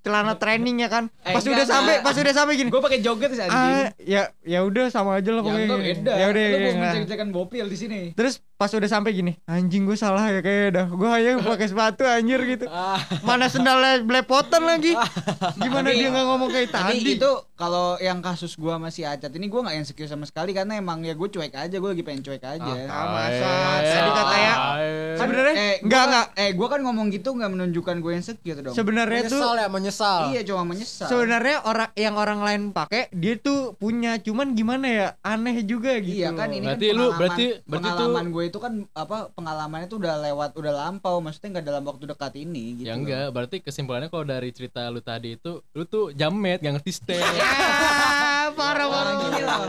celana 0.00 0.34
training 0.34 0.80
ya 0.80 0.88
kan. 0.88 1.12
Eh, 1.20 1.30
Pas 1.30 1.40
enggak, 1.40 1.52
udah 1.54 1.66
sampai, 1.68 1.94
pas 2.00 2.16
udah 2.16 2.32
sampai 2.32 2.54
gini. 2.56 2.68
gue 2.68 2.80
pakai 2.80 2.98
joget 2.98 3.28
sih 3.30 3.42
Ah, 3.42 3.46
anjing 3.46 3.92
ya 4.02 4.22
ya 4.42 4.60
udah 4.62 4.88
sama 4.88 5.20
aja 5.20 5.30
lah 5.30 5.38
ya 5.38 5.44
pokoknya. 5.44 5.66
enggak 5.66 5.82
beda 5.84 6.12
Ya 6.12 6.26
udah, 6.26 6.42
lu 6.42 6.48
ya, 6.48 6.58
mau 6.58 6.72
enggak. 6.72 6.92
mencek-cekan 6.96 7.28
bopil 7.30 7.64
di 7.66 7.76
sini 7.76 8.00
Terus 8.12 8.34
pas 8.54 8.70
udah 8.70 8.86
sampai 8.86 9.10
gini, 9.12 9.32
anjing 9.44 9.82
gue 9.82 9.94
salah 9.94 10.22
ya 10.24 10.38
kayaknya 10.38 10.68
dah. 10.72 10.86
Gue 10.88 11.08
hanya 11.08 11.30
pakai 11.44 11.66
sepatu 11.66 12.02
anjir 12.02 12.40
gitu. 12.46 12.64
Mana 13.20 13.46
sendalnya 13.46 14.00
belepotan 14.00 14.62
lagi. 14.64 14.94
Gimana 15.58 15.84
Tapi- 15.84 15.98
dia 15.98 16.08
nggak 16.08 16.24
ngomong 16.24 16.48
kayak 16.48 16.68
Tapi 16.70 16.94
tadi? 16.96 17.12
itu 17.16 17.30
kalau 17.54 17.98
yang 17.98 18.18
kasus 18.18 18.54
gua 18.54 18.74
masih 18.76 19.04
acat 19.04 19.30
ini 19.30 19.46
gua 19.46 19.62
nggak 19.62 19.76
insecure 19.76 20.06
sama 20.06 20.24
sekali 20.24 20.50
karena 20.50 20.74
emang 20.76 20.98
ya 21.00 21.12
gue 21.12 21.28
cuek 21.28 21.52
aja 21.52 21.70
gue 21.72 21.88
lagi 21.88 22.02
pengen 22.02 22.22
cuek 22.22 22.38
aja 22.40 22.72
Ah, 22.84 23.06
masa? 23.08 23.50
Eh, 23.76 23.92
Tadi 23.92 24.10
katanya 24.12 24.52
eh. 24.76 25.14
sebenarnya 25.14 25.54
eh, 25.54 25.74
enggak 25.82 25.98
gua- 25.98 26.08
enggak. 26.08 26.26
eh 26.36 26.50
gua 26.52 26.68
kan 26.68 26.80
ngomong 26.80 27.06
gitu 27.08 27.28
nggak 27.32 27.50
menunjukkan 27.50 27.96
gue 27.98 28.12
insecure 28.14 28.60
dong. 28.60 28.72
Sebenarnya 28.72 29.22
tuh 29.24 29.36
menyesal 29.36 29.54
ya 29.54 29.68
menyesal. 29.68 30.18
Iya 30.28 30.40
cuma 30.44 30.62
menyesal. 30.64 31.06
Sebenarnya 31.06 31.56
orang 31.62 31.90
yang 31.94 32.14
orang 32.14 32.40
lain 32.40 32.62
pakai 32.70 33.10
dia 33.10 33.34
tuh 33.36 33.74
punya 33.74 34.16
cuman 34.16 34.52
gimana 34.52 34.86
ya 34.86 35.06
aneh 35.20 35.60
juga 35.62 35.94
gitu 35.96 36.14
iya 36.14 36.30
kan 36.30 36.48
ini 36.48 36.64
Berarti 36.64 36.86
kan 36.86 36.92
lu- 36.92 37.00
pengalaman, 37.04 37.18
berarti- 37.18 37.52
berarti 37.62 37.82
tuh- 37.82 37.96
pengalaman 37.98 38.26
gue 38.28 38.44
itu 38.44 38.58
kan 38.58 38.72
apa 38.92 39.16
pengalamannya 39.32 39.86
tuh 39.86 39.98
udah 39.98 40.14
lewat 40.22 40.50
udah 40.54 40.72
lampau. 40.72 41.16
Maksudnya 41.18 41.48
nggak 41.52 41.66
dalam 41.66 41.84
waktu 41.84 42.04
dekat 42.06 42.32
ini 42.36 42.64
gitu 42.76 42.86
Ya 42.86 42.94
enggak, 42.94 43.30
berarti 43.30 43.56
kesimpulannya 43.58 44.08
kalau 44.08 44.24
dari 44.24 44.50
cerita 44.50 44.86
lu 44.86 45.00
tadi 45.00 45.34
itu 45.34 45.52
lu 45.68 45.84
tuh 45.84 46.10
jamet, 46.12 46.58
gak 46.58 46.76
ngerti 46.76 46.92
stay. 46.94 47.18
Ah, 48.62 48.70
parah 48.70 48.86
parah. 48.86 49.14
Gini 49.18 49.42
loh 49.42 49.60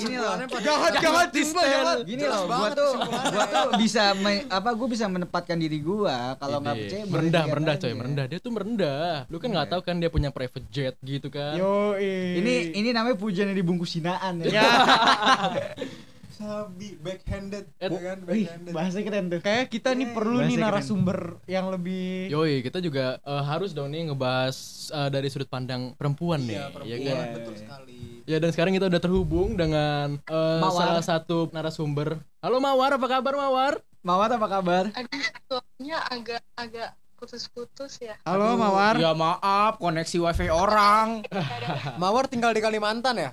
gini 0.00 0.16
loh. 0.16 0.34
jahat 0.64 0.92
jahat 0.96 1.28
sumpah 1.36 1.64
jahat. 1.68 1.98
Gini 2.08 2.24
loh 2.24 2.42
gua 2.48 2.68
tuh 2.72 2.92
gua 3.04 3.44
tuh 3.46 3.68
bisa 3.76 4.02
apa 4.48 4.70
gua 4.72 4.88
bisa 4.88 5.04
menempatkan 5.06 5.60
diri 5.60 5.78
gua 5.84 6.34
kalau 6.40 6.64
nggak 6.64 6.76
percaya 6.80 7.04
merendah, 7.04 7.44
merendah 7.44 7.74
coy, 7.76 7.92
merendah. 7.92 8.24
Dia 8.26 8.38
tuh 8.40 8.52
merendah. 8.52 9.12
Lu 9.28 9.36
kan 9.36 9.48
nggak 9.52 9.68
tahu 9.76 9.80
kan 9.84 9.94
dia 10.00 10.08
punya 10.08 10.30
private 10.32 10.66
jet 10.72 10.94
gitu 11.04 11.28
kan. 11.28 11.60
yo 11.60 11.98
ini 12.00 12.72
ini 12.72 12.88
namanya 12.94 13.18
pujian 13.18 13.50
yang 13.50 13.58
dibungkus 13.58 13.92
hinaan 13.98 14.40
ya, 14.46 14.62
ya 14.62 14.68
sabi 16.40 16.96
backhanded 16.96 17.68
Eh, 17.76 17.86
ya 17.86 18.00
kan 18.02 18.18
Wih, 18.24 18.48
backhanded 18.48 18.72
bahasa 18.72 18.96
keren 18.98 19.24
tuh 19.28 19.40
kayak 19.40 19.68
kita 19.68 19.92
nih 19.92 20.08
perlu 20.10 20.40
nih 20.40 20.46
Bahasa 20.46 20.56
keren. 20.56 20.64
narasumber 20.64 21.18
yang 21.46 21.66
lebih 21.68 22.28
Yoi, 22.28 22.54
kita 22.60 22.78
juga 22.78 23.20
eh, 23.20 23.42
harus 23.44 23.70
dong 23.70 23.92
nih 23.92 24.08
ngebahas 24.08 24.56
eh, 24.90 25.08
dari 25.10 25.28
sudut 25.28 25.46
pandang 25.46 25.92
perempuan 25.92 26.40
nih, 26.40 26.56
iya 26.56 26.64
ya 26.64 26.72
perempuan 26.72 26.96
kan? 26.98 27.12
Iya. 27.20 27.34
betul 27.36 27.54
sekali 27.54 28.00
Ya 28.24 28.38
dan 28.38 28.50
sekarang 28.50 28.72
kita 28.72 28.86
udah 28.86 29.00
terhubung 29.00 29.48
dengan 29.52 30.16
Mawar. 30.24 30.70
salah 30.72 31.02
satu 31.02 31.50
narasumber. 31.50 32.22
Halo 32.38 32.56
Mawar, 32.56 32.94
apa 32.94 33.06
kabar 33.10 33.34
Mawar? 33.34 33.74
Mawar 34.00 34.30
apa 34.30 34.46
kabar 34.48 34.84
Aduh, 34.88 35.20
suaranya 35.44 35.98
agak 36.08 36.40
agak 36.54 36.88
putus-putus 37.16 38.00
ya. 38.00 38.16
halo 38.22 38.56
mawar 38.56 38.96
Iya. 38.96 39.12
ya 39.12 39.12
maaf, 39.12 39.76
koneksi 39.76 40.16
wifi 40.20 40.48
orang. 40.48 41.20
Mawar 41.96 42.24
tinggal 42.24 42.48
di 42.50 42.62
Kalimantan 42.62 43.18
ya 43.18 43.30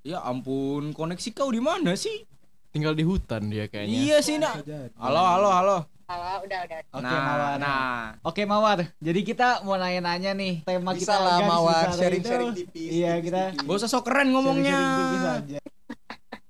Ya 0.00 0.24
ampun, 0.24 0.96
koneksi 0.96 1.28
kau 1.36 1.52
di 1.52 1.60
mana 1.60 1.92
sih? 1.92 2.24
Tinggal 2.72 2.96
di 2.96 3.04
hutan 3.04 3.52
dia 3.52 3.68
kayaknya. 3.68 4.00
Iya 4.00 4.16
sih, 4.24 4.40
nak. 4.40 4.64
Halo, 4.96 5.20
halo, 5.20 5.48
halo. 5.52 5.76
Halo, 6.08 6.40
udah 6.42 6.60
udah. 6.64 6.78
Oke 6.90 7.04
nah, 7.04 7.20
Mawar. 7.22 7.54
Nah, 7.60 8.02
Oke 8.24 8.42
Mawar. 8.48 8.78
Jadi 8.96 9.20
kita 9.22 9.60
mau 9.60 9.76
nanya-nanya 9.76 10.32
nih 10.32 10.64
tema 10.64 10.96
bisa 10.96 11.14
kita 11.14 11.16
lah 11.20 11.38
Mawar 11.44 11.86
sharing-sharing 11.94 12.50
tipis 12.50 12.90
Iya 12.90 13.20
tipis, 13.20 13.30
kita 13.30 13.42
gak 13.62 13.76
usah 13.78 13.86
sok 13.86 14.10
keren 14.10 14.34
ngomongnya. 14.34 14.74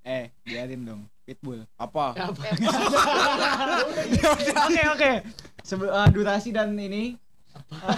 eh 0.00 0.32
biarin 0.46 0.81
dong 0.81 1.03
Pitbull. 1.29 1.67
Apa? 1.76 2.17
Oke 4.64 4.82
oke. 4.88 5.12
Sebe- 5.61 5.93
eh, 5.93 6.08
durasi 6.08 6.55
dan 6.55 6.72
ini. 6.72 7.19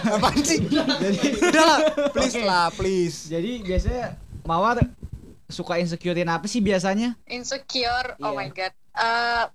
apaan 0.03 0.41
sih 0.43 0.65
Jadi 0.65 1.17
udah 1.45 1.63
lah 1.63 1.79
please 2.11 2.37
lah 2.41 2.65
please 2.73 3.29
jadi 3.29 3.61
biasanya 3.61 4.17
Mawar 4.43 4.81
suka 5.53 5.77
insecurein 5.77 6.27
apa 6.27 6.43
sih 6.45 6.59
biasanya? 6.59 7.13
Insecure, 7.23 8.17
oh 8.19 8.33
Iya. 8.33 8.35
my 8.35 8.49
god. 8.49 8.73
Eh 8.93 9.45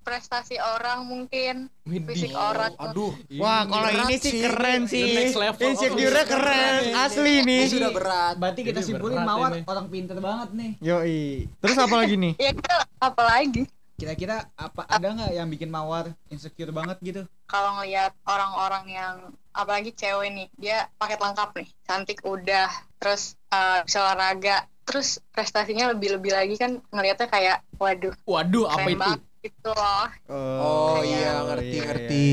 prestasi 0.00 0.56
orang 0.56 1.04
mungkin, 1.04 1.68
fisik 1.84 2.32
orang. 2.32 2.72
aduh 2.74 3.12
wah 3.36 3.62
kalau 3.62 3.90
ini 4.00 4.16
sih 4.16 4.40
keren 4.40 4.88
sih 4.88 5.04
next 5.12 5.36
level 5.36 5.60
of 5.60 5.60
insecure 5.68 6.24
keren 6.24 6.74
Ini- 6.82 6.96
asli 6.96 7.32
ini 7.36 7.58
nih 7.60 7.68
sudah 7.68 7.92
berat 7.92 8.34
Berarti 8.34 8.60
kita 8.64 8.80
Ini 8.80 8.88
simpulin 8.88 9.20
Mawar 9.20 9.50
ini. 9.52 9.62
orang 9.62 9.86
pinter 9.86 10.16
banget 10.18 10.48
nih. 10.52 10.72
yoi 10.80 11.20
terus 11.60 11.76
apa 11.76 11.94
lagi 11.94 12.16
nih 12.16 12.32
Ya 12.42 12.50
kita 12.50 12.74
apa 12.96 13.22
lagi? 13.22 13.62
Kira-kira 13.94 14.48
apa 14.56 14.88
ada 14.88 15.06
nggak 15.06 15.30
yang 15.30 15.46
bikin 15.46 15.68
Mawar 15.68 16.16
insecure 16.26 16.72
banget 16.72 16.96
gitu? 17.02 17.22
Kalau 17.44 17.76
ngelihat 17.76 18.16
orang-orang 18.24 18.84
yang 18.88 19.14
apalagi 19.52 19.92
cewek 19.92 20.32
nih, 20.32 20.48
dia 20.56 20.88
paket 20.96 21.20
lengkap 21.20 21.52
nih, 21.52 21.68
cantik 21.84 22.24
udah, 22.24 22.70
terus 22.96 23.36
eh, 23.48 23.84
bisa 23.84 24.00
olahraga, 24.00 24.64
terus 24.90 25.22
prestasinya 25.30 25.94
lebih-lebih 25.94 26.34
lagi 26.34 26.58
kan 26.58 26.82
ngelihatnya 26.90 27.30
kayak 27.30 27.58
waduh, 27.78 28.10
Waduh, 28.26 28.66
apa 28.66 28.90
itu? 28.90 28.98
banget 28.98 29.20
gitu 29.40 29.70
loh. 29.72 30.06
oh 30.34 31.00
iya 31.00 31.46
ngerti 31.46 31.76
ngerti. 31.80 32.28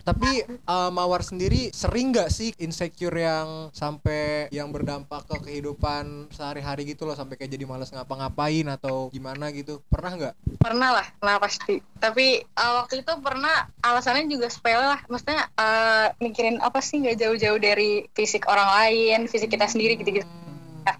tapi 0.00 0.42
eh, 0.48 0.90
Mawar 0.90 1.20
sendiri 1.20 1.70
sering 1.72 2.12
nggak 2.12 2.30
sih 2.32 2.52
insecure 2.60 3.14
yang 3.14 3.68
sampai 3.72 4.48
yang 4.52 4.72
berdampak 4.72 5.28
ke 5.28 5.36
kehidupan 5.50 6.28
sehari-hari 6.32 6.88
gitu 6.88 7.04
loh 7.04 7.14
sampai 7.14 7.36
kayak 7.36 7.52
jadi 7.52 7.64
malas 7.68 7.92
ngapa-ngapain 7.92 8.64
atau 8.70 9.12
gimana 9.12 9.52
gitu? 9.52 9.84
Pernah 9.92 10.12
nggak? 10.16 10.34
Pernah 10.62 10.90
lah 11.00 11.06
nah 11.20 11.36
pasti. 11.40 11.84
Tapi 12.00 12.42
uh, 12.42 12.72
waktu 12.84 13.04
itu 13.04 13.12
pernah 13.20 13.68
alasannya 13.84 14.30
juga 14.30 14.48
sepele 14.48 14.82
lah. 14.82 15.00
Maksudnya 15.06 15.46
uh, 15.58 16.06
mikirin 16.18 16.58
apa 16.64 16.80
sih 16.80 17.02
nggak 17.02 17.20
jauh-jauh 17.20 17.60
dari 17.60 18.08
fisik 18.16 18.48
orang 18.48 18.68
lain 18.72 19.18
fisik 19.28 19.52
kita 19.52 19.68
sendiri 19.68 20.00
gitu-gitu. 20.00 20.24
Nah, 20.26 20.49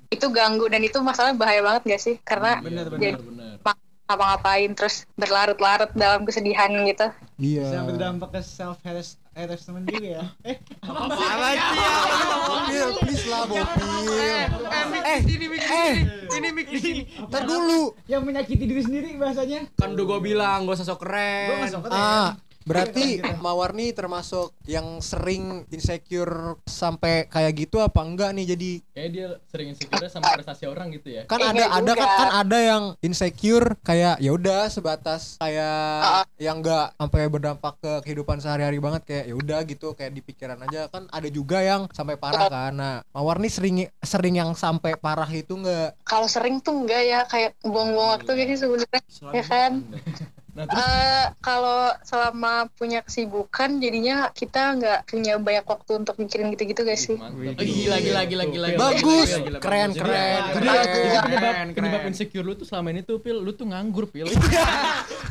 itu 0.08 0.26
ganggu 0.28 0.66
dan 0.66 0.80
itu 0.80 0.98
masalah 0.98 1.32
bahaya 1.32 1.60
banget 1.60 1.82
gak 1.88 2.02
sih 2.02 2.16
karena 2.20 2.58
Bener 2.58 2.86
jadi 2.88 3.16
Bener, 3.16 3.22
bener. 3.22 3.52
ngapa-ngapain 4.04 4.70
terus 4.72 5.06
berlarut-larut 5.14 5.94
dalam 5.94 6.24
kesedihan 6.24 6.66
gitu. 6.82 7.06
Iya. 7.36 7.62
Bisa 7.64 7.78
berdampak 7.84 8.28
ke 8.30 8.40
self 8.40 8.82
harassment 8.82 9.86
juga 9.86 10.18
ya. 10.18 10.24
Eh, 10.42 10.58
Apa 10.82 11.14
sih? 11.14 11.28
Please 13.00 13.26
lah 13.26 13.42
Bopil. 13.44 14.10
Eh, 15.00 15.18
ini 15.24 15.46
mik 15.46 15.60
di 15.60 15.68
sini. 15.68 16.00
Ini 16.28 16.48
mik 16.50 16.68
di 16.68 16.80
sini. 16.80 17.02
Ntar 17.30 17.42
dulu. 17.44 17.94
yang 18.06 18.22
menyakiti 18.22 18.64
diri 18.64 18.82
sendiri 18.82 19.14
bahasanya. 19.14 19.70
Kan 19.74 19.94
udah 19.94 20.04
gue 20.06 20.20
bilang 20.24 20.66
gak 20.66 20.76
usah 20.76 20.86
sok 20.86 21.00
Gue 21.00 21.06
keren. 21.06 21.62
masuk 21.62 21.80
ke 21.80 21.88
Ah, 21.90 22.34
berarti 22.70 23.06
Mawar 23.42 23.74
nih 23.74 23.90
termasuk 23.90 24.54
yang 24.70 25.02
sering 25.02 25.66
insecure 25.74 26.54
sampai 26.62 27.26
kayak 27.26 27.66
gitu 27.66 27.82
apa 27.82 28.00
enggak 28.06 28.30
nih? 28.38 28.54
Jadi 28.54 28.70
Kayak 28.94 29.10
dia 29.10 29.28
sering 29.50 29.68
insecure 29.74 30.06
sama 30.06 30.30
prestasi 30.38 30.64
orang 30.70 30.94
gitu 30.94 31.10
ya. 31.10 31.22
kan 31.26 31.42
Iya 31.42 31.50
ada 31.50 31.64
ada 31.82 31.92
kan 31.98 32.08
kan 32.14 32.30
ada 32.46 32.58
yang 32.62 32.82
insecure 33.02 33.74
kayak 33.82 34.22
ya 34.22 34.30
udah 34.30 34.70
sebatas 34.70 35.40
kayak 35.42 36.30
yang 36.38 36.62
enggak 36.62 36.94
sampai 36.94 37.26
berdampak 37.26 37.74
ke 37.82 37.92
kehidupan 38.06 38.38
sehari-hari 38.38 38.78
banget 38.78 39.02
kayak 39.02 39.24
ya 39.26 39.34
udah 39.34 39.60
gitu 39.66 39.92
kayak 39.98 40.14
di 40.14 40.22
pikiran 40.22 40.62
aja. 40.70 40.86
Kan 40.86 41.10
ada 41.10 41.28
juga 41.28 41.58
yang 41.60 41.90
sampai 41.90 42.14
parah 42.14 42.46
kan. 42.46 42.72
Nah 42.76 42.94
Mawar 43.10 43.42
nih 43.42 43.52
sering 43.52 43.76
sering 44.04 44.38
yang 44.38 44.54
sampai 44.54 44.94
parah 44.94 45.28
itu 45.28 45.58
enggak? 45.58 45.98
Kalau 46.06 46.30
sering 46.30 46.62
tuh 46.62 46.86
enggak 46.86 47.02
ya 47.02 47.20
kayak 47.26 47.58
buang-buang 47.66 48.20
waktu 48.20 48.30
gitu 48.46 48.68
sebenarnya? 48.68 49.00
Ya 49.34 49.44
kan. 49.44 49.72
Nah, 50.50 50.64
terus 50.66 50.82
Eh 50.82 51.26
kalau 51.40 51.92
selama 52.02 52.66
punya 52.74 53.00
kesibukan 53.00 53.78
jadinya 53.78 54.28
kita 54.32 54.74
nggak 54.76 54.98
punya 55.06 55.38
banyak 55.38 55.64
waktu 55.64 55.92
untuk 56.02 56.14
mikirin 56.18 56.50
gitu-gitu 56.50 56.82
guys 56.82 57.06
sih. 57.06 57.16
mantap. 57.16 57.60
Oh, 57.60 57.64
gila 57.64 57.96
gila 57.98 58.22
gila 58.26 58.44
gila. 58.48 58.66
gila. 58.74 58.78
bagus 58.78 59.28
Gila, 59.30 59.40
gila, 59.46 59.58
keren 59.62 59.90
keren 59.94 60.40
Jadi, 60.40 60.54
keren 60.56 60.80
penyebab, 61.22 61.52
Keren, 61.54 61.68
penyebab 61.76 62.00
keren. 62.00 62.10
insecure 62.10 62.44
lu 62.44 62.52
tuh 62.54 62.66
selama 62.66 62.88
ini 62.90 63.00
tuh 63.02 63.16
pil 63.20 63.36
lu 63.38 63.52
tuh 63.52 63.66
nganggur 63.68 64.10
pil. 64.10 64.26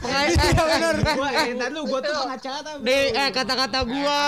iya 0.09 0.53
benar 0.55 0.95
Gua 1.15 1.29
eh, 1.33 1.69
lu 1.69 1.81
gua 1.85 1.99
tuh 1.99 2.13
pengacara. 2.15 2.69
Deh, 2.79 3.03
eh 3.11 3.29
kata-kata 3.29 3.79
gua. 3.83 4.21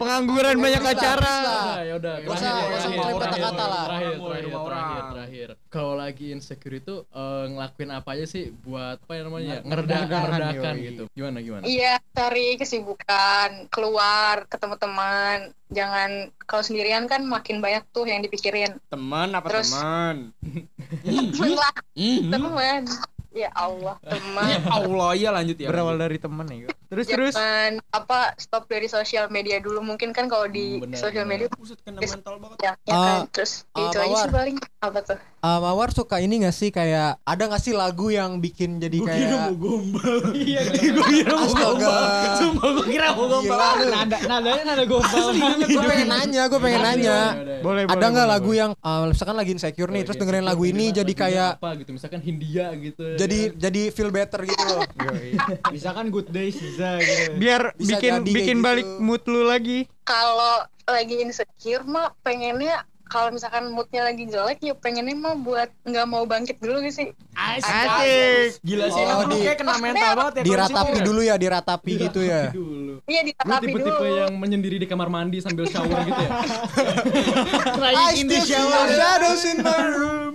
Pengangguran 0.00 0.56
banyak 0.56 0.82
acara. 0.82 1.36
ya 1.84 1.94
udah 2.00 2.14
usah 2.24 2.50
mengirim 2.90 3.18
kata-kata 3.20 3.64
lah. 3.64 3.84
Terakhir 3.86 4.16
terakhir 4.64 5.02
terakhir. 5.12 5.48
Kalau 5.68 5.94
lagi 5.98 6.26
insecure 6.32 6.76
itu 6.78 6.94
eh, 7.10 7.44
ngelakuin 7.52 7.90
apa 7.92 8.08
aja 8.16 8.24
sih 8.24 8.50
buat 8.64 8.98
apa 9.02 9.12
ya 9.12 9.22
namanya? 9.26 9.54
Ngereda 9.64 9.98
Meredakan, 10.22 10.74
gitu. 10.78 11.02
Gimana 11.12 11.38
gimana? 11.40 11.62
Iya, 11.64 11.98
cari 12.12 12.54
kesibukan, 12.54 13.66
keluar, 13.68 14.46
ketemu 14.46 14.74
teman. 14.76 15.38
Jangan 15.68 16.10
kalau 16.44 16.62
sendirian 16.62 17.04
kan 17.04 17.24
makin 17.24 17.58
banyak 17.58 17.82
tuh 17.90 18.06
yang 18.06 18.20
dipikirin. 18.20 18.78
Teman 18.86 19.34
apa 19.34 19.50
Terus- 19.50 19.74
teman? 19.74 20.30
Temen 21.02 21.52
lah, 21.52 21.74
Mhm. 21.96 22.30
teman. 22.30 22.82
Ya 23.34 23.50
Allah, 23.50 23.98
teman. 23.98 24.46
Ya 24.46 24.58
Allah 24.70 25.10
ya 25.18 25.30
lanjut 25.34 25.58
ya. 25.58 25.66
Berawal 25.66 25.98
dari 25.98 26.22
temen 26.22 26.46
ya. 26.46 26.70
Terus 26.94 27.06
terus. 27.08 27.34
Jangan 27.34 27.72
apa 27.90 28.18
stop 28.36 28.64
dari 28.64 28.86
sosial 28.86 29.26
media 29.28 29.58
dulu. 29.58 29.82
Mungkin 29.82 30.10
kan 30.10 30.26
kalau 30.26 30.46
di 30.46 30.78
Hmm, 30.80 30.94
sosial 30.94 31.24
media 31.24 31.50
Buset 31.50 31.78
kena 31.80 31.98
mental 31.98 32.38
banget. 32.38 32.58
ya, 32.60 32.72
ya 32.80 32.92
Ah, 32.92 33.02
kan. 33.04 33.18
Terus 33.30 33.66
ah, 33.70 33.80
itu 33.84 33.96
aja 33.96 34.06
Mawar. 34.06 34.22
sih 34.22 34.32
paling 34.32 34.56
apa 34.78 34.98
tuh? 35.02 35.18
Ah, 35.40 35.58
Mawar 35.60 35.88
suka 35.90 36.16
ini 36.18 36.40
gak 36.40 36.52
sih 36.52 36.70
kayak 36.70 37.20
ada 37.20 37.42
gak 37.44 37.60
sih 37.60 37.72
lagu 37.72 38.08
yang 38.08 38.38
bikin 38.38 38.78
jadi 38.78 38.96
kayak 38.96 39.52
gombal. 39.56 40.32
Iya, 40.32 40.60
Gue 40.70 41.04
kira 41.12 41.32
mau 41.32 41.44
Astaga. 41.44 41.96
Sumpah 42.36 42.68
gue 42.72 42.86
kira 42.86 43.06
mau 43.12 43.26
gombal. 43.28 43.58
Nada 43.84 44.18
nadanya 44.22 44.62
nada 44.66 44.84
gombal. 44.84 45.26
gue 45.60 45.82
pengen 45.84 46.08
nanya 46.08 46.42
gue 46.46 46.60
pengen 46.60 46.80
nanya 46.80 47.18
Boleh 47.60 47.82
ada 47.82 47.92
boleh, 47.92 48.08
nggak 48.08 48.22
boleh, 48.22 48.34
lagu 48.36 48.50
yang 48.52 48.70
ah, 48.78 49.04
misalkan 49.04 49.34
lagi 49.34 49.50
insecure 49.52 49.88
nih 49.88 50.02
terus 50.02 50.16
dengerin 50.16 50.44
lagu 50.44 50.62
ini 50.62 50.92
jadi 50.92 51.12
kayak 51.12 51.50
apa 51.56 51.70
gitu 51.76 51.90
misalkan 51.90 52.20
Hindia 52.20 52.70
gitu. 52.76 53.04
jadi 53.14 53.38
jadi 53.54 53.82
feel 53.88 54.08
better 54.08 54.44
gitu 54.44 54.62
loh 54.62 54.84
Misalkan 55.70 56.08
good 56.08 56.28
days 56.28 56.56
bisa 56.86 57.04
gitu. 57.08 57.30
Biar 57.36 57.62
Bisa 57.74 57.96
bikin 57.96 58.12
jadi 58.14 58.30
bikin 58.30 58.56
kayak 58.56 58.66
balik 58.66 58.86
gitu. 58.86 59.00
mood 59.00 59.22
lu 59.24 59.42
lagi. 59.42 59.78
Kalau 60.02 60.54
lagi 60.84 61.16
insecure 61.18 61.84
mah 61.84 62.12
pengennya 62.20 62.76
kalau 63.04 63.30
misalkan 63.30 63.70
moodnya 63.70 64.02
lagi 64.02 64.26
jelek 64.26 64.58
ya 64.60 64.74
pengennya 64.74 65.14
mah 65.14 65.36
buat 65.36 65.68
nggak 65.82 66.06
mau 66.06 66.24
bangkit 66.24 66.58
dulu 66.58 66.82
gitu 66.82 66.96
sih. 66.98 67.08
Asik. 67.32 68.58
Gila 68.60 68.86
sih, 68.88 69.02
Oh, 69.02 69.28
di- 69.28 69.40
kayak 69.40 69.56
kena 69.56 69.76
mental 69.76 70.12
banget 70.14 70.32
ya. 70.34 70.42
diratapi 70.42 70.72
insecure. 70.90 71.06
dulu 71.06 71.20
ya 71.22 71.34
diratapi 71.36 71.92
gitu 72.00 72.20
ya 72.22 72.40
dulu. 72.50 72.94
Iya 73.04 73.20
Lu 73.20 73.28
ditatapi 73.28 73.62
tipe-tipe 73.62 73.92
dulu. 74.02 74.18
yang 74.18 74.32
menyendiri 74.34 74.76
di 74.76 74.86
kamar 74.86 75.08
mandi 75.08 75.38
sambil 75.38 75.64
shower 75.64 76.00
gitu 76.02 76.16
ya. 76.18 76.30
I 77.78 78.14
still 78.14 78.42
see 78.42 78.52
your 78.52 78.88
shadows 78.90 79.42
in 79.44 79.58
my 79.60 79.78
room 79.84 80.32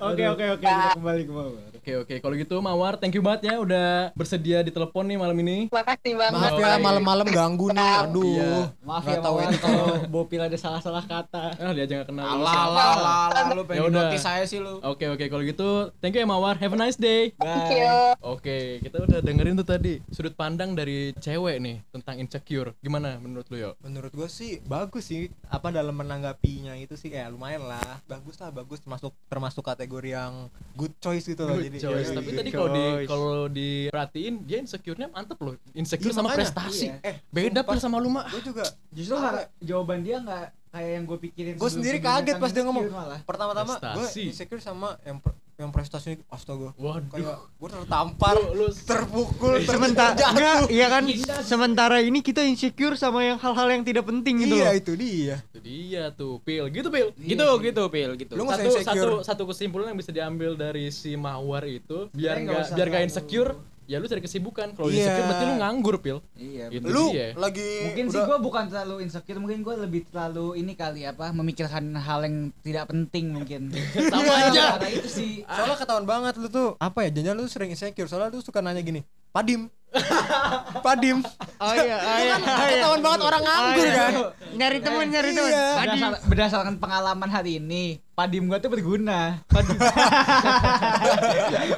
Oke 0.00 0.22
oke 0.24 0.44
oke 0.50 0.62
kita 0.62 0.94
kembali 0.94 1.22
ke 1.22 1.32
bawah. 1.32 1.73
Oke 1.84 2.00
oke 2.00 2.16
kalau 2.24 2.32
gitu 2.40 2.56
Mawar 2.64 2.96
thank 2.96 3.12
you 3.12 3.20
banget 3.20 3.52
ya 3.52 3.60
udah 3.60 4.08
bersedia 4.16 4.64
ditelepon 4.64 5.04
nih 5.04 5.20
malam 5.20 5.36
ini. 5.44 5.68
Makasih 5.68 6.16
banget. 6.16 6.32
maaf 6.32 6.56
ya 6.56 6.80
malam-malam 6.80 7.26
ganggu 7.28 7.68
nih 7.76 7.92
aduh 8.08 8.24
Iya. 8.24 8.52
Maaf 8.80 9.04
Nggak 9.04 9.20
ya 9.20 9.20
tahu 9.20 9.36
ini 9.44 9.56
kalau 9.60 9.86
Bopil 10.08 10.40
ada 10.40 10.56
salah-salah 10.56 11.04
kata. 11.04 11.60
Ah 11.60 11.76
dia 11.76 11.84
aja 11.84 12.00
gak 12.00 12.08
kenal. 12.08 12.24
lu. 12.24 12.40
Alah, 12.40 12.56
alah, 12.56 12.86
alah, 12.96 13.20
alah, 13.36 13.52
lu 13.52 13.62
pengen 13.68 13.92
notis 13.92 14.24
saya 14.24 14.48
sih 14.48 14.64
lu. 14.64 14.80
Oke 14.80 15.12
oke 15.12 15.28
kalau 15.28 15.44
gitu 15.44 15.92
thank 16.00 16.16
you 16.16 16.24
ya 16.24 16.28
Mawar. 16.28 16.56
Have 16.56 16.72
a 16.72 16.80
nice 16.80 16.96
day. 16.96 17.36
Thank 17.36 17.76
you. 17.76 18.16
Oke, 18.24 18.80
kita 18.80 19.04
udah 19.04 19.20
dengerin 19.20 19.52
tuh 19.60 19.68
tadi 19.68 20.00
sudut 20.08 20.32
pandang 20.32 20.72
dari 20.72 21.12
cewek 21.20 21.60
nih 21.60 21.84
tentang 21.92 22.16
insecure. 22.16 22.72
Gimana 22.80 23.20
menurut 23.20 23.44
lu, 23.52 23.60
yo? 23.60 23.70
menurut 23.84 24.08
gue 24.14 24.28
sih 24.32 24.64
bagus 24.64 25.12
sih 25.12 25.28
apa 25.52 25.68
dalam 25.68 25.92
menanggapinya 25.92 26.72
itu 26.78 26.96
sih 26.96 27.12
kayak 27.12 27.34
lumayan 27.34 27.68
lah 27.68 28.00
bagus 28.08 28.40
lah 28.40 28.48
bagus 28.48 28.80
termasuk 28.80 29.12
termasuk 29.28 29.60
kategori 29.60 30.14
yang 30.14 30.48
good 30.72 30.94
choice 31.02 31.26
gitu 31.26 31.44
loh 31.44 31.58
jadi 31.58 31.73
Choice. 31.76 32.08
yoi. 32.08 32.16
Tapi 32.16 32.30
tadi 32.32 32.50
kalau 32.50 32.68
di 32.70 32.84
kalau 33.04 33.34
diperhatiin 33.48 34.34
dia 34.42 34.58
insecure-nya 34.58 35.08
mantep 35.08 35.38
loh. 35.38 35.54
Insecure 35.72 36.08
Iya, 36.08 36.16
sama 36.16 36.28
makanya. 36.28 36.38
prestasi. 36.40 36.86
Iya. 36.88 36.94
eh 37.02 37.14
Beda 37.28 37.60
pil 37.60 37.78
sama 37.78 37.96
lu 37.96 38.08
mah. 38.08 38.24
gue 38.26 38.42
juga 38.42 38.64
Justru 38.90 39.16
har- 39.16 39.48
jawaban 39.58 40.00
dia 40.00 40.18
nggak 40.18 40.44
kayak 40.70 40.90
yang 40.92 41.04
gue 41.04 41.18
pikirin. 41.20 41.54
gue 41.54 41.70
sendiri 41.70 41.98
kaget 41.98 42.36
pas 42.36 42.50
dia 42.50 42.62
ngomong 42.62 42.84
pertama-tama 43.22 43.74
gue 43.78 44.06
insecure 44.24 44.58
sama 44.58 44.98
yang 45.02 45.18
per- 45.18 45.38
yang 45.54 45.70
prestasi 45.70 46.18
astaga 46.26 46.74
Waduh. 46.74 47.06
kayak 47.08 47.38
gue 47.38 47.68
tertampar 47.70 48.34
Lu, 48.34 48.66
lu 48.66 48.68
terpukul 48.74 49.62
Sementara 49.70 50.10
enggak, 50.12 50.66
iya 50.68 50.86
kan? 50.88 51.02
Sementara 51.40 51.96
ini 51.98 52.20
kita 52.20 52.42
insecure 52.42 52.94
sama 52.94 53.22
yang 53.22 53.38
hal-hal 53.38 53.70
yang 53.70 53.82
tidak 53.82 54.02
penting 54.04 54.42
gitu 54.42 54.54
iya 54.56 54.68
loh. 54.68 54.74
itu 54.74 54.92
dia 54.94 55.36
itu 55.40 55.58
dia 55.62 56.04
tuh, 56.10 56.42
Pil. 56.42 56.66
Gitu, 56.68 56.90
Pil. 56.90 57.08
Gitu, 57.14 57.46
gitu, 57.62 57.82
Pil, 57.86 58.10
gitu. 58.16 58.32
Lu 58.34 58.44
Satu, 58.44 58.70
satu, 58.76 59.08
satu 59.22 59.42
kesimpulan 59.46 59.90
yang 59.90 59.98
bisa 59.98 60.10
diambil 60.10 60.54
dari 60.54 60.90
si 60.90 61.14
Mawar 61.14 61.62
itu 61.64 62.10
biar 62.10 62.34
Kita 62.36 62.42
nggak 62.42 62.50
nggak 62.50 62.66
usah 62.66 62.74
biar 62.74 62.88
terlalu- 62.90 63.06
insecure 63.06 63.50
ya 63.84 63.96
lu 63.96 64.04
cari 64.04 64.18
kesibukan 64.18 64.72
kalau 64.72 64.86
Iya. 64.86 64.96
insecure 65.04 65.24
berarti 65.24 65.44
lu 65.44 65.54
nganggur 65.56 65.96
pil 65.98 66.18
Iya. 66.34 66.64
Gitu 66.68 66.86
lu 66.86 67.04
dia. 67.10 67.28
lagi 67.34 67.70
Mungkin 67.84 68.04
sih 68.06 68.16
udah- 68.16 68.26
gue 68.26 68.38
bukan 68.40 68.64
terlalu 68.66 68.94
insecure, 69.00 69.36
mungkin 69.36 69.60
gue 69.60 69.74
lebih 69.78 70.00
terlalu 70.06 70.46
ini 70.56 70.72
kali 70.72 71.02
apa 71.02 71.30
memikirkan 71.30 71.92
hal 71.94 72.20
yang 72.22 72.36
tidak 72.58 72.84
penting 72.86 73.30
mungkin. 73.30 73.68
Sama 74.12 74.32
aja. 74.42 74.76
Karena 74.76 74.90
itu 74.90 75.08
sih. 75.08 75.32
soalnya 75.44 75.76
ketahuan 75.76 76.04
banget 76.04 76.34
lu 76.36 76.48
tuh 76.48 76.76
apa 76.76 77.04
ya 77.04 77.10
jangan 77.12 77.36
lu 77.36 77.44
sering 77.44 77.68
insecure 77.68 78.06
soalnya 78.06 78.30
lu 78.30 78.40
suka 78.40 78.58
nanya 78.58 78.80
gini 78.80 79.02
padim 79.30 79.66
padim 80.86 81.18
Oh 81.56 81.72
iya, 81.72 81.96
oh 81.96 82.16
iya. 82.16 82.34
kan 82.36 82.40
ketahuan 82.68 83.00
banget 83.00 83.20
orang 83.22 83.42
nganggur 83.42 83.74
Oh, 83.76 83.84
iya. 83.84 83.94
kan 83.96 84.12
Nyari 84.54 84.78
temen, 84.80 85.06
nyari 85.08 85.30
temen. 85.32 85.50
Iya. 85.50 85.66
Padi. 85.72 85.90
Berdasar- 85.92 86.22
berdasarkan 86.24 86.74
pengalaman 86.78 87.26
hari 87.28 87.58
ini, 87.58 87.84
padim 88.12 88.46
gue 88.46 88.58
tuh 88.58 88.70
berguna. 88.70 89.42
Padim, 89.52 89.76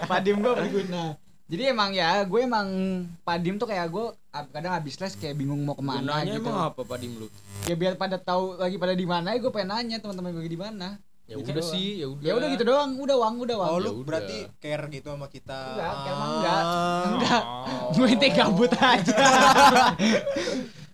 padim 0.06 0.36
gue 0.38 0.52
berguna. 0.54 1.04
Jadi 1.47 1.62
emang 1.65 1.91
ya, 1.91 2.23
gue 2.23 2.41
emang 2.41 2.67
padim 3.23 3.55
tuh 3.55 3.65
kayak 3.65 3.87
gue 3.87 4.07
kadang 4.50 4.73
habis 4.73 4.95
les 4.97 5.15
kayak 5.15 5.35
bingung 5.37 5.62
mau 5.62 5.73
ke 5.73 5.81
mana 5.81 6.03
Gunanya 6.03 6.33
gitu. 6.33 6.43
emang 6.43 6.59
apa 6.67 6.81
Pak 6.83 6.99
Dim 6.99 7.12
lu? 7.17 7.31
Ya 7.62 7.73
biar 7.73 7.95
pada 7.95 8.17
tahu 8.17 8.57
lagi 8.57 8.75
pada 8.75 8.93
di 8.93 9.07
mana, 9.07 9.31
ya 9.31 9.38
gue 9.38 9.49
pengen 9.49 9.71
nanya 9.71 9.97
teman-teman 9.99 10.35
gue 10.35 10.43
di 10.45 10.59
mana. 10.59 10.99
ya 11.25 11.35
Gitu 11.35 11.43
udah 11.45 11.55
doang. 11.57 11.71
sih 11.73 11.88
ya 11.97 12.07
udah 12.09 12.23
Ya 12.23 12.33
udah 12.35 12.49
gitu 12.50 12.65
doang, 12.65 12.91
udah 12.97 13.17
wang, 13.17 13.35
udah 13.41 13.57
wang. 13.57 13.69
oh 13.69 13.76
Ya 13.76 13.85
lu 13.85 13.91
udah. 13.93 14.03
berarti 14.05 14.37
care 14.59 14.87
gitu 14.88 15.09
sama 15.09 15.26
kita 15.26 15.59
Enggak, 15.73 15.95
care 16.03 16.17
mah 16.17 16.29
enggak. 16.33 16.62
Ah. 16.62 17.03
Enggak. 17.05 17.43
Gue 17.93 18.07
ente 18.09 18.29
gabut 18.29 18.73
aja. 18.75 19.17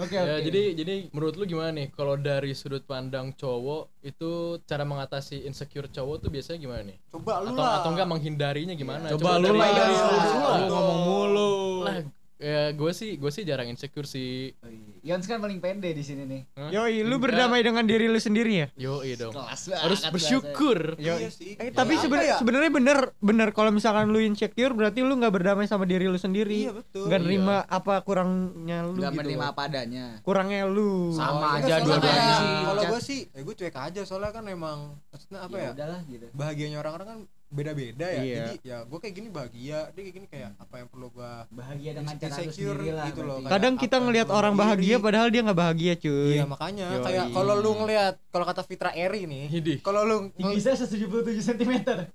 Oke 0.00 0.16
oke. 0.16 0.24
Ya, 0.26 0.36
jadi 0.40 0.62
jadi 0.72 0.94
menurut 1.10 1.34
lu 1.36 1.44
gimana 1.44 1.70
nih 1.70 1.92
kalau 1.92 2.16
dari 2.16 2.52
sudut 2.52 2.80
pandang 2.82 3.32
cowok 3.32 4.00
itu 4.00 4.30
cara 4.64 4.82
mengatasi 4.82 5.44
insecure 5.44 5.86
cowok 5.86 6.16
tuh 6.18 6.30
biasanya 6.30 6.58
gimana 6.58 6.82
nih? 6.88 6.96
coba 7.06 7.32
lu 7.40 7.52
Atau 7.52 7.60
lah 7.60 7.72
atau 7.78 7.90
enggak 7.92 8.08
menghindarinya 8.08 8.72
gimana? 8.72 9.12
Coba 9.12 9.36
lu 9.36 9.46
dari- 9.46 9.60
lah, 9.60 9.70
dari 9.70 9.92
Iya. 9.92 10.04
lu 10.08 10.16
lah. 10.40 10.56
Lu 10.56 10.66
ngomong 10.70 11.00
mulu. 11.02 11.52
Lah, 11.84 11.94
ya 12.40 12.72
gue 12.72 12.90
sih 12.90 13.14
gue 13.14 13.28
sih 13.28 13.44
jarang 13.44 13.68
insecure 13.68 14.04
sih. 14.04 14.56
Yons 15.00 15.24
kan 15.24 15.38
paling 15.38 15.60
pede 15.60 15.92
di 15.92 16.00
sini 16.00 16.24
nih. 16.24 16.42
Hah? 16.54 16.68
Yoi, 16.70 17.00
lu 17.02 17.16
berdamai 17.16 17.60
dengan 17.60 17.84
diri 17.84 18.04
lu 18.04 18.16
sendiri 18.16 18.52
ya? 18.54 18.66
Yo 18.74 19.04
dong. 19.14 19.32
Kelas 19.32 19.68
Harus 19.76 20.00
banget 20.00 20.12
bersyukur. 20.12 20.78
iya 20.96 21.28
sih 21.28 21.54
Eh, 21.54 21.68
tapi 21.68 21.94
Apa 21.94 22.02
seben- 22.02 22.20
ya? 22.22 22.36
sebenarnya 22.36 22.70
bener 22.70 22.98
bener 23.18 23.48
kalau 23.50 23.68
misalkan 23.68 24.08
lu 24.08 24.18
insecure 24.18 24.72
berarti 24.72 25.00
lu 25.00 25.14
nggak 25.14 25.30
berdamai 25.30 25.64
sama 25.64 25.84
diri 25.84 26.04
lu 26.04 26.16
sendiri. 26.16 26.64
Iya, 26.64 26.72
betul. 26.74 27.04
Nggak 27.06 27.16
Iya. 27.18 27.26
nerima 27.26 27.56
apa 27.62 27.94
kurangnya 28.00 28.78
lu 28.82 28.96
Gak 28.96 29.04
gitu. 29.06 29.18
menerima 29.20 29.44
apa 29.46 29.60
adanya. 29.62 30.04
Kurangnya 30.20 30.64
lu. 30.64 31.12
Sama 31.12 31.28
Enggak, 31.30 31.52
aja 31.52 31.68
soalnya 31.70 31.84
dua-duanya 31.84 32.16
kayak- 32.16 32.40
sih. 32.40 32.56
kalau 32.64 32.82
gue 32.86 33.00
sih 33.02 33.20
ya 33.28 33.40
gue 33.40 33.54
cuek 33.54 33.76
aja 33.78 34.00
soalnya 34.02 34.30
kan 34.30 34.44
emang 34.46 34.78
maksudnya 35.10 35.40
apa 35.40 35.56
ya, 35.56 35.70
udahlah 35.72 36.00
gitu. 36.06 36.26
bahagianya 36.32 36.78
orang-orang 36.78 37.06
kan 37.06 37.18
beda-beda 37.50 38.06
ya 38.06 38.22
Iya. 38.22 38.36
jadi 38.40 38.54
ya 38.62 38.76
gue 38.84 38.98
kayak 38.98 39.10
gini 39.12 39.28
bahagia 39.28 39.78
dia 39.90 40.00
kayak 40.00 40.14
gini 40.14 40.26
kayak 40.26 40.50
apa 40.54 40.74
yang 40.76 40.86
perlu 40.86 41.10
gue 41.10 41.30
bahagia 41.50 41.90
dengan 41.92 42.14
cara 42.14 42.34
lu 42.36 42.46
sendiri 42.48 42.88
lah 42.88 43.06
gitu 43.06 43.20
loh, 43.20 43.36
berarti. 43.40 43.52
Kadang 43.52 43.74
kita 43.76 43.96
ngelihat 43.98 44.28
orang 44.30 44.54
bahagia 44.54 44.96
padahal 44.96 45.28
dia 45.28 45.40
nggak 45.42 45.58
bahagia, 45.58 45.92
cuy. 45.96 46.30
iya 46.32 46.44
makanya 46.44 46.86
Yoi. 46.92 47.02
kayak 47.02 47.24
kalau 47.30 47.54
lu 47.56 47.70
ngelihat 47.76 48.14
kalau 48.28 48.44
kata 48.44 48.62
Fitra 48.62 48.90
Eri 48.92 49.26
nih 49.26 49.44
kalau 49.80 50.00
lu 50.02 50.16
Tinggi 50.32 50.58
saya 50.58 50.78
177 50.78 51.10
cm 51.42 51.72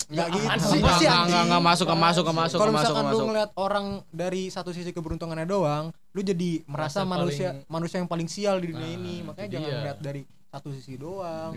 nggak 0.07 0.27
gitu 0.31 0.47
sih? 0.65 0.79
anjing? 0.79 0.81
enggak, 0.81 1.43
enggak 1.43 1.61
masuk, 1.61 1.85
enggak 1.85 1.99
masuk, 1.99 2.23
enggak 2.23 2.37
masuk, 2.37 2.57
kalau 2.57 2.71
enggak 2.71 2.79
masuk, 2.79 2.79
misalkan 2.87 3.03
lu 3.03 3.11
masuk. 3.11 3.25
ngeliat 3.27 3.51
orang 3.55 3.85
dari 4.09 4.43
satu 4.47 4.71
sisi 4.71 4.89
keberuntungannya 4.89 5.45
doang 5.45 5.85
lu 6.09 6.21
jadi 6.21 6.63
merasa 6.63 7.03
manusia 7.03 7.51
paling- 7.51 7.67
manusia 7.67 7.97
yang 7.99 8.07
paling 8.07 8.25
sial 8.25 8.55
di 8.57 8.71
dunia 8.71 8.87
Nah, 8.87 8.95
ini 8.95 9.15
makanya 9.21 9.49
jangan 9.49 9.67
dia. 9.67 9.75
ngeliat 9.77 9.97
dari 9.99 10.21
satu 10.55 10.71
sisi 10.71 10.95
doang. 10.95 11.51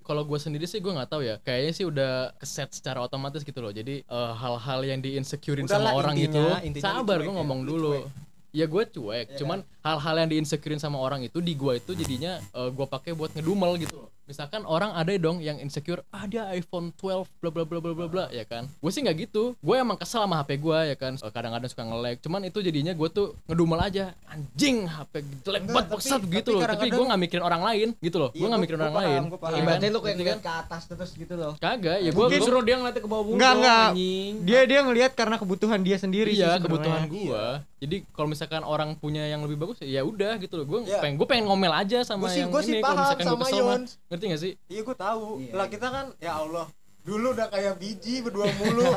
Kalau 0.00 0.22
gue 0.22 0.38
sendiri 0.38 0.64
sih 0.64 0.78
gue 0.78 0.88
nggak 0.88 1.10
tahu 1.10 1.22
ya. 1.22 1.42
Kayaknya 1.42 1.72
sih 1.74 1.84
udah 1.84 2.30
keset 2.38 2.70
secara 2.70 3.02
otomatis 3.02 3.42
gitu 3.42 3.58
loh. 3.58 3.74
Jadi 3.74 4.06
eh, 4.06 4.32
hal-hal 4.34 4.80
yang 4.86 5.02
di 5.02 5.18
insecurein 5.18 5.66
sama 5.66 5.90
Udahlah, 5.90 5.92
orang 5.98 6.14
intinya- 6.16 6.62
itu 6.62 6.66
intinya 6.70 6.84
sabar 6.86 7.18
gue 7.18 7.26
ya, 7.26 7.34
ngomong 7.34 7.58
lu 7.66 7.72
dulu. 7.74 7.90
ya 8.54 8.64
gue 8.64 8.82
cuek. 8.88 9.26
Cuman 9.36 9.58
hal-hal 9.82 10.14
yang 10.16 10.28
di 10.30 10.36
insecurein 10.38 10.78
sama 10.78 10.96
orang 10.96 11.26
itu 11.26 11.42
di 11.42 11.52
gue 11.52 11.76
itu 11.76 11.92
jadinya 11.92 12.38
gue 12.54 12.86
pakai 12.86 13.12
buat 13.12 13.34
ngedumel 13.34 13.76
gitu 13.82 14.06
loh 14.06 14.10
misalkan 14.26 14.62
orang 14.64 14.90
ada 14.92 15.14
dong 15.16 15.38
yang 15.38 15.56
insecure 15.56 16.02
ah 16.10 16.26
dia 16.26 16.50
iPhone 16.50 16.90
12 16.92 17.30
bla 17.32 17.48
bla 17.48 17.62
bla 17.62 17.78
bla 17.78 17.92
bla 17.92 18.06
bla 18.06 18.24
ya 18.28 18.42
kan? 18.42 18.66
Gue 18.76 18.90
sih 18.90 19.00
nggak 19.00 19.16
gitu. 19.24 19.54
Gue 19.56 19.76
emang 19.76 19.94
kesel 19.94 20.20
sama 20.20 20.36
HP 20.36 20.58
gue 20.58 20.78
ya 20.84 20.96
kan? 20.96 21.14
Eh, 21.14 21.32
kadang-kadang 21.32 21.66
suka 21.66 21.82
nge-lag. 21.84 22.16
Cuman 22.18 22.42
itu 22.42 22.58
jadinya 22.58 22.92
gue 22.92 23.08
tuh 23.08 23.26
ngedumel 23.46 23.78
aja. 23.80 24.10
Anjing 24.26 24.84
HP 24.84 25.12
jelek 25.40 25.62
banget 25.64 25.74
tapi- 25.80 25.92
bangsat 25.96 26.20
gitu 26.24 26.50
loh. 26.52 26.60
tapi 26.60 26.86
gue 26.88 27.04
nggak 27.06 27.20
mikirin 27.20 27.44
orang 27.44 27.62
lain 27.64 27.88
gitu 27.96 28.16
loh. 28.18 28.30
Iya, 28.30 28.36
gue 28.36 28.46
nggak 28.48 28.60
mikirin 28.60 28.76
gua 28.76 28.84
orang 28.84 28.96
paham, 28.96 29.06
lain. 29.06 29.22
Iya 29.46 29.56
Ibaratnya 29.56 29.80
kan? 29.82 29.94
lu 29.94 30.00
kayak 30.00 30.16
ngeliat 30.16 30.40
ke 30.40 30.52
atas 30.52 30.82
terus 30.86 31.10
gitu 31.14 31.34
loh. 31.34 31.52
Kagak 31.56 31.98
ya 31.98 32.10
gue 32.10 32.18
Mungkin 32.18 32.40
suruh 32.42 32.62
dia 32.62 32.76
ngeliat 32.76 32.96
ke 32.96 33.06
bawah 33.06 33.24
bulu 33.24 33.36
enggak. 33.36 33.94
anjing. 33.94 34.32
Dia 34.42 34.60
dia 34.64 34.80
ngelihat 34.82 35.12
karena 35.14 35.36
kebutuhan 35.36 35.80
dia 35.80 35.96
sendiri 35.96 36.30
sih 36.30 36.42
iya 36.42 36.58
kebutuhan 36.58 37.06
gua. 37.06 37.62
Jadi 37.76 38.08
kalau 38.10 38.26
misalkan 38.26 38.64
orang 38.64 38.96
punya 38.96 39.22
yang 39.22 39.44
lebih 39.44 39.56
bagus 39.58 39.78
ya 39.78 40.00
udah 40.00 40.34
gitu 40.36 40.56
loh. 40.56 40.66
Gue 40.66 40.80
Iya. 40.82 40.96
pengen 40.98 41.14
gue 41.14 41.26
pengen 41.26 41.44
ngomel 41.44 41.70
aja 41.70 42.00
sama 42.02 42.24
Gua 42.24 42.32
sih- 42.32 42.40
yang 42.40 42.50
gua 42.50 42.60
sih 42.60 42.72
ini. 42.72 42.80
Kalau 42.80 42.88
paham 42.90 43.04
misalkan 43.04 43.20
gue 43.20 43.30
sama 43.30 43.44
kesel. 43.44 43.66
Ngerti 44.16 44.26
gak 44.32 44.42
sih 44.42 44.52
iya 44.72 44.80
gue 44.80 44.96
tahu 44.96 45.44
Iya, 45.44 45.52
lah 45.52 45.66
iya. 45.68 45.72
kita 45.76 45.86
kan 45.92 46.06
ya 46.16 46.32
Allah 46.40 46.66
dulu 47.06 47.36
udah 47.36 47.46
kayak 47.52 47.78
biji 47.78 48.24
berdua 48.24 48.50
mulu 48.58 48.88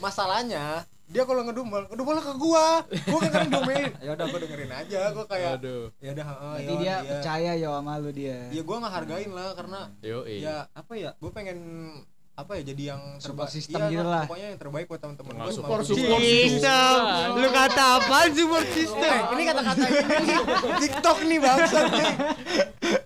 masalahnya 0.00 0.88
dia 1.12 1.28
kalau 1.28 1.44
ngedumel 1.44 1.84
ngedumel 1.92 2.16
ke 2.24 2.32
gua 2.40 2.88
gua 2.88 3.18
kan 3.20 3.30
kadang 3.36 3.52
domelin 3.52 3.92
ya 4.00 4.10
udah 4.16 4.26
gua 4.32 4.38
dengerin 4.40 4.72
aja 4.72 5.00
gua 5.12 5.26
kayak 5.28 5.60
aduh 5.60 5.92
ya 6.00 6.10
udah 6.16 6.24
berarti 6.24 6.74
dia 6.80 6.88
iya. 6.88 6.96
percaya 7.04 7.50
ya 7.52 7.68
sama 7.68 7.92
lu 8.00 8.10
dia 8.16 8.38
ya 8.48 8.62
gua 8.64 8.76
nggak 8.80 8.94
hargain 8.96 9.30
lah 9.36 9.48
karena 9.52 9.80
yo 10.00 10.24
ya 10.24 10.64
apa 10.72 10.92
ya 10.96 11.12
gua 11.20 11.30
pengen 11.36 11.58
apa 12.32 12.56
ya 12.56 12.62
jadi 12.72 12.82
yang 12.96 13.02
terbaik 13.20 13.52
system 13.52 13.76
iya, 13.76 13.88
gitu 13.92 14.00
kan, 14.00 14.08
lah. 14.08 14.24
pokoknya 14.24 14.46
yang 14.56 14.60
terbaik 14.64 14.86
buat 14.88 15.00
teman-teman 15.04 15.32
gua 15.36 15.52
support 15.52 15.82
support 15.84 16.20
Sistem. 16.24 16.96
Lu 17.36 17.48
kata 17.52 17.84
apa 18.00 18.18
support 18.32 18.66
system? 18.72 19.12
Eh, 19.12 19.20
ini 19.36 19.42
kata-kata 19.44 19.84
ini 19.84 20.34
TikTok 20.80 21.18
nih 21.28 21.38
bangsa 21.44 21.78
nih 21.92 22.12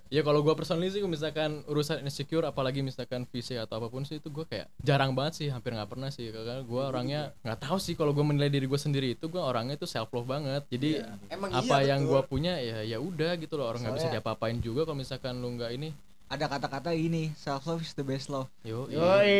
ya 0.07 0.21
kalau 0.23 0.41
gue 0.41 0.53
personally 0.55 0.89
sih 0.89 1.03
misalkan 1.05 1.63
urusan 1.67 2.03
insecure 2.03 2.47
apalagi 2.47 2.81
misalkan 2.81 3.27
fisik 3.27 3.59
atau 3.59 3.79
apa 3.83 3.87
pun 3.91 4.03
sih 4.07 4.19
itu 4.19 4.29
gue 4.31 4.45
kayak 4.47 4.67
jarang 4.81 5.13
banget 5.13 5.33
sih 5.43 5.47
hampir 5.51 5.75
nggak 5.75 5.89
pernah 5.89 6.09
sih. 6.09 6.31
Karena 6.31 6.63
gue 6.63 6.83
orangnya 6.83 7.21
nggak 7.43 7.59
tahu 7.63 7.77
sih 7.77 7.93
kalau 7.93 8.11
gue 8.15 8.25
menilai 8.25 8.49
diri 8.51 8.65
gue 8.65 8.79
sendiri 8.79 9.13
itu 9.15 9.25
gue 9.27 9.41
orangnya 9.41 9.75
itu 9.75 9.87
self 9.87 10.11
love 10.15 10.27
banget. 10.27 10.63
Jadi 10.71 11.03
emang 11.31 11.51
apa 11.51 11.83
iya, 11.83 11.95
yang 11.95 12.07
gue 12.07 12.21
punya 12.25 12.59
ya 12.59 12.83
ya 12.83 12.97
udah 12.97 13.35
gitu 13.37 13.59
loh. 13.59 13.69
Orang 13.69 13.83
nggak 13.83 13.95
bisa 13.99 14.09
diapa-apain 14.09 14.57
juga 14.63 14.87
kalau 14.87 14.97
misalkan 14.97 15.37
lu 15.37 15.55
nggak 15.59 15.71
ini 15.75 15.89
ada 16.27 16.45
kata-kata 16.45 16.91
ini 16.91 17.31
self 17.39 17.63
love 17.63 17.79
is 17.79 17.95
the 17.95 18.03
best 18.03 18.27
love 18.27 18.51
yo 18.61 18.87
Yoi. 18.91 19.31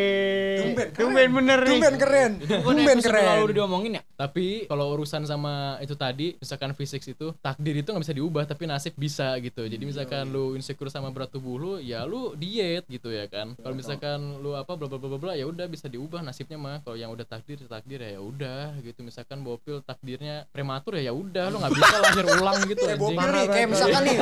Tumben. 0.64 0.86
Tumben 0.96 1.28
bener 1.30 1.58
nih. 1.60 1.70
tumben 1.76 1.94
keren 2.00 2.32
tumben 2.40 2.98
keren 2.98 3.24
lalu 3.24 3.42
udah 3.52 3.56
diomongin 3.60 3.92
ya? 4.00 4.02
Tapi 4.18 4.66
kalau 4.66 4.98
urusan 4.98 5.22
sama 5.22 5.78
itu 5.78 5.94
tadi, 5.94 6.34
misalkan 6.42 6.74
fisik 6.74 7.06
itu 7.06 7.30
takdir 7.38 7.78
itu 7.78 7.86
nggak 7.86 8.02
bisa 8.02 8.16
diubah, 8.16 8.44
tapi 8.50 8.66
nasib 8.66 8.98
bisa 8.98 9.38
gitu. 9.38 9.62
Jadi 9.62 9.84
misalkan 9.86 10.26
lu 10.26 10.58
insecure 10.58 10.90
sama 10.90 11.14
berat 11.14 11.30
tubuh 11.30 11.54
lu, 11.54 11.72
ya 11.78 12.02
lu 12.02 12.34
diet 12.34 12.82
gitu 12.90 13.14
ya 13.14 13.30
kan. 13.30 13.54
Kalau 13.54 13.78
misalkan 13.78 14.42
lu 14.42 14.58
apa 14.58 14.74
bla 14.74 14.90
bla 14.90 14.98
bla 14.98 15.18
bla 15.22 15.32
ya 15.38 15.46
udah 15.46 15.70
bisa 15.70 15.86
diubah 15.86 16.18
nasibnya 16.26 16.58
mah. 16.58 16.82
Kalau 16.82 16.98
yang 16.98 17.14
udah 17.14 17.22
takdir 17.22 17.62
takdir 17.62 18.02
ya 18.02 18.18
ya 18.18 18.20
udah 18.20 18.74
gitu. 18.82 19.06
Misalkan 19.06 19.46
bopil 19.46 19.86
takdirnya 19.86 20.50
prematur 20.50 20.98
ya 20.98 21.08
ya 21.08 21.14
udah 21.14 21.44
lu 21.54 21.62
nggak 21.62 21.74
bisa 21.78 21.96
lahir 22.02 22.24
ulang 22.26 22.58
gitu 22.66 22.82
Kayak 22.82 22.98
anjing. 22.98 23.06
bopil 23.14 23.28
nih, 23.30 23.46
kayak 23.46 23.68
misalkan 23.70 24.02
nih 24.02 24.16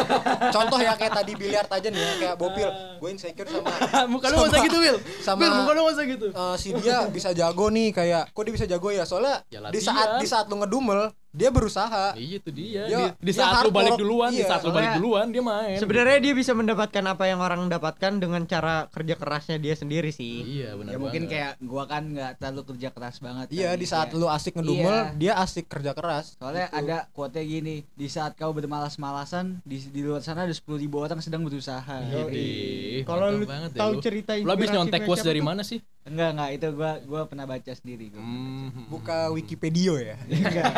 contoh 0.52 0.78
ya 0.84 0.92
kayak 1.00 1.12
tadi 1.16 1.32
biliar 1.32 1.64
aja 1.66 1.88
nih 1.88 2.02
ya 2.04 2.12
kayak 2.20 2.36
bopil 2.36 2.55
gue 2.96 3.08
insecure 3.10 3.44
sama 3.46 3.68
Muka 4.12 4.26
lu 4.28 4.36
usah 4.42 4.60
gitu, 4.62 4.78
Wil. 4.78 4.96
sama 5.20 5.38
Wil, 5.38 5.52
muka 5.52 5.72
lu 5.72 5.82
usah 5.86 6.04
gitu. 6.04 6.26
eh, 6.28 6.54
si 6.56 6.68
dia 6.74 7.04
bisa 7.06 7.30
jago 7.30 7.66
nih 7.68 7.92
kayak 7.92 8.32
kok 8.32 8.42
dia 8.42 8.54
bisa 8.54 8.66
jago 8.66 8.88
ya 8.88 9.04
soalnya 9.04 9.44
Ya 9.46 9.60
di 9.68 9.78
saat 9.78 10.16
di 10.18 10.26
saat 10.26 10.46
lu 10.46 10.58
ngedumel 10.58 11.12
dia 11.36 11.48
berusaha 11.48 12.16
Iya 12.16 12.36
itu 12.38 12.50
dia. 12.50 12.82
Ya, 12.82 12.98
di, 12.98 13.04
di 13.20 13.28
dia 13.28 13.36
saat 13.36 13.52
lu 13.52 13.58
hard 13.62 13.72
balik 13.74 13.92
work. 13.92 14.00
duluan, 14.00 14.30
di 14.30 14.36
Iya, 14.36 14.48
saat 14.48 14.62
lu 14.62 14.72
balik 14.72 14.92
duluan 14.96 15.26
dia 15.28 15.42
main. 15.42 15.76
Sebenarnya 15.76 16.18
dia 16.18 16.32
bisa 16.32 16.52
mendapatkan 16.52 17.04
apa 17.04 17.24
yang 17.24 17.38
orang 17.38 17.60
dapatkan 17.66 18.12
dengan 18.16 18.42
cara 18.44 18.88
kerja 18.88 19.14
kerasnya 19.14 19.56
dia 19.56 19.74
sendiri 19.74 20.08
sih. 20.08 20.40
Iya 20.56 20.72
benar 20.74 20.90
ya 20.90 20.98
mungkin 20.98 21.22
banget. 21.22 21.36
kayak 21.36 21.52
gua 21.62 21.84
kan 21.84 22.02
nggak 22.08 22.32
terlalu 22.36 22.62
kerja 22.66 22.88
keras 22.90 23.16
banget 23.18 23.46
iya 23.50 23.68
kan. 23.68 23.76
di 23.76 23.86
saat 23.86 24.08
Kayak- 24.08 24.16
lu 24.16 24.26
asik 24.28 24.52
ngedumel 24.54 24.88
Iya. 24.88 25.04
dia 25.14 25.32
asik 25.36 25.66
kerja 25.66 25.92
keras 25.92 26.26
Soalnya 26.36 26.66
Gitu. 26.66 26.78
ada 26.80 26.96
quote 27.10 27.38
gini, 27.38 27.76
di 27.84 28.06
saat 28.06 28.32
kau 28.32 28.50
bermalas-malasan, 28.50 29.60
di, 29.62 29.76
di 29.84 30.00
luar 30.00 30.20
sana 30.20 30.42
ada 30.42 30.50
10.000 30.50 30.64
ribu 30.78 30.96
orang 30.98 31.18
sedang 31.18 31.42
berusaha. 31.42 31.98
Idih, 32.06 33.02
Kalau 33.02 33.28
lu 33.28 33.44
banget 33.44 33.70
ya 33.72 33.78
tahu 33.78 33.92
lu. 33.92 34.00
cerita 34.00 34.32
Lu 34.36 34.48
habis 34.48 34.70
nyontek 34.70 34.92
dari 34.94 35.06
quotes 35.06 35.22
dari 35.22 35.40
tuh? 35.40 35.46
mana 35.46 35.62
sih? 35.62 35.80
Enggak, 36.06 36.38
enggak, 36.38 36.50
itu 36.54 36.66
gua 36.78 36.92
gua 37.02 37.22
pernah 37.26 37.50
baca 37.50 37.72
sendiri 37.74 38.14
gua. 38.14 38.22
Hmm. 38.22 38.70
buka 38.86 39.26
Wikipedia 39.34 39.94
ya 39.98 40.16
Enggak. 40.30 40.72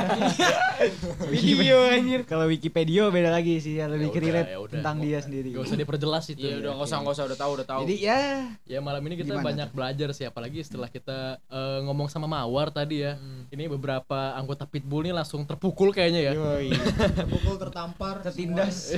Video 1.28 1.76
anjir. 1.84 2.20
Kalau 2.24 2.48
Wikipedia 2.48 3.12
beda 3.12 3.28
lagi 3.28 3.60
sih, 3.60 3.76
lebih 3.76 4.08
Ya 4.08 4.16
udah, 4.16 4.24
relate 4.24 4.48
ya 4.48 4.58
udah. 4.64 4.72
tentang 4.72 4.96
dia 5.04 5.18
sendiri. 5.20 5.52
Gak 5.52 5.68
usah 5.68 5.76
diperjelas 5.76 6.24
itu. 6.32 6.48
Iya 6.48 6.64
udah 6.64 6.70
nggak 6.80 6.88
usah 6.88 6.96
nggak 7.04 7.14
usah 7.14 7.24
udah 7.28 7.38
tahu 7.38 7.50
udah 7.60 7.66
tahu. 7.68 7.80
Jadi 7.84 7.96
ya 8.00 8.20
Ya 8.64 8.80
malam 8.80 9.04
ini 9.04 9.20
kita 9.20 9.36
Gimana 9.36 9.44
banyak 9.44 9.68
belajar 9.76 10.08
sih 10.16 10.24
apalagi 10.24 10.64
setelah 10.64 10.88
kita 10.88 11.36
eh, 11.44 11.78
ngomong 11.84 12.08
sama 12.08 12.24
Mawar 12.24 12.72
tadi 12.72 13.04
ya. 13.04 13.20
Ini 13.52 13.68
beberapa 13.68 14.32
anggota 14.32 14.64
Pitbull 14.64 15.12
nih 15.12 15.12
langsung 15.12 15.44
terpukul 15.44 15.92
kayaknya 15.92 16.20
ya. 16.24 16.32
Yoi. 16.32 16.72
pukul 17.36 17.60
tertampar 17.60 18.24
tertindas. 18.24 18.96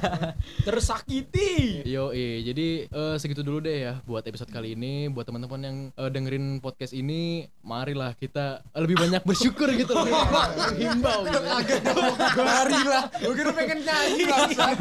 tersakiti. 0.66 1.86
Yo, 1.86 2.10
jadi 2.14 2.90
eh, 2.90 3.14
segitu 3.22 3.46
dulu 3.46 3.62
deh 3.62 3.78
ya 3.86 3.92
buat 4.02 4.26
episode 4.26 4.50
kali 4.50 4.74
ini. 4.74 5.06
Buat 5.06 5.30
teman-teman 5.30 5.67
yang 5.68 5.76
eh, 5.92 6.08
dengerin 6.08 6.58
podcast 6.58 6.90
ini, 6.90 7.44
marilah 7.60 8.16
kita 8.16 8.64
eh, 8.64 8.80
lebih 8.80 8.96
banyak 8.96 9.22
bersyukur 9.22 9.68
gitu 9.76 9.92
loh. 9.92 10.08
Himbau 10.80 11.28
gitu. 11.62 11.92
Mari 12.34 12.80
lah 12.82 13.04
gue 13.12 13.34
kira 13.34 13.50
pengen 13.52 13.78
nyanyi 13.84 14.22
bangsa 14.24 14.64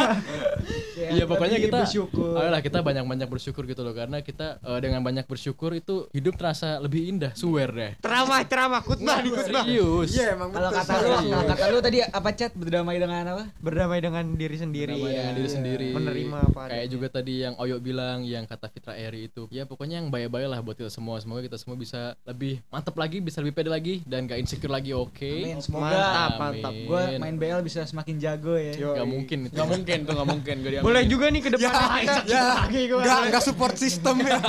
Iya 0.97 1.23
pokoknya 1.23 1.57
kita 1.59 1.77
bersyukur. 1.85 2.33
Ayolah 2.35 2.61
kita 2.63 2.79
banyak-banyak 2.81 3.27
bersyukur 3.29 3.63
gitu 3.63 3.85
loh 3.85 3.93
karena 3.93 4.23
kita 4.23 4.57
eh, 4.59 4.79
dengan 4.79 5.03
banyak 5.03 5.27
bersyukur 5.27 5.75
itu 5.75 6.07
hidup 6.09 6.35
terasa 6.35 6.79
lebih 6.79 7.05
indah, 7.05 7.31
swear 7.35 7.69
deh. 7.69 7.91
Ceramah 7.99 8.41
ceramah 8.47 8.81
khutbah 8.81 9.19
di 9.21 9.29
khutbah. 9.29 9.63
Serius. 9.67 10.09
iya 10.15 10.33
emang 10.33 10.49
Kalau 10.49 10.71
kata 10.73 10.93
lu, 10.97 11.11
kata 11.45 11.65
lu 11.69 11.79
tadi 11.83 11.97
apa 12.01 12.29
chat 12.33 12.51
berdamai 12.55 12.97
dengan 12.97 13.23
apa? 13.29 13.43
Berdamai 13.59 13.99
dengan 13.99 14.23
diri 14.33 14.57
sendiri. 14.57 14.95
Berdamai 14.95 15.13
dengan 15.13 15.33
diri 15.35 15.45
Iya. 15.47 15.53
sendiri. 15.53 15.89
Menerima 15.93 16.37
apa 16.43 16.61
Kayak 16.67 16.87
juga 16.89 17.07
tadi 17.11 17.33
yang 17.41 17.53
Oyo 17.57 17.77
bilang, 17.77 18.17
yang 18.23 18.43
kata 18.43 18.67
Fitra 18.67 18.93
Eri 18.95 19.27
itu. 19.27 19.45
Ya 19.49 19.63
pokoknya 19.63 20.01
yang 20.01 20.09
baik-baik 20.09 20.47
lah 20.49 20.59
buat 20.61 20.76
kita 20.77 20.89
semua. 20.89 21.17
Semoga 21.17 21.41
kita 21.41 21.57
semua 21.57 21.73
bisa 21.73 22.13
lebih 22.21 22.61
mantep 22.69 22.93
lagi, 22.93 23.17
bisa 23.17 23.41
lebih 23.41 23.53
pede 23.53 23.67
lagi 23.67 24.05
dan 24.05 24.23
gak 24.23 24.37
insecure 24.37 24.69
lagi, 24.69 24.93
oke? 24.93 25.17
Amin. 25.25 25.57
Semoga 25.57 25.89
Mantap, 25.89 26.31
mantap. 26.37 26.73
gua 26.85 27.01
main 27.17 27.35
BL 27.35 27.61
bisa 27.61 27.81
semakin 27.83 28.15
jago 28.17 28.53
ya. 28.53 28.77
Gak 28.77 29.07
mungkin 29.07 29.37
itu. 29.45 29.53
Nggak 29.53 29.67
mungkin 29.67 29.97
tuh 30.05 30.13
nggak 30.13 30.29
mungkin 30.29 30.55
gak. 30.61 30.83
Boleh 30.85 31.03
juga 31.03 31.25
nih 31.27 31.41
ke 31.41 31.49
ya 31.49 31.53
depannya 31.57 31.97
kita, 31.97 32.21
ya 32.23 32.45
nggak 32.87 33.19
nggak 33.27 33.43
support 33.43 33.73
sistem 33.75 34.21
ya 34.21 34.37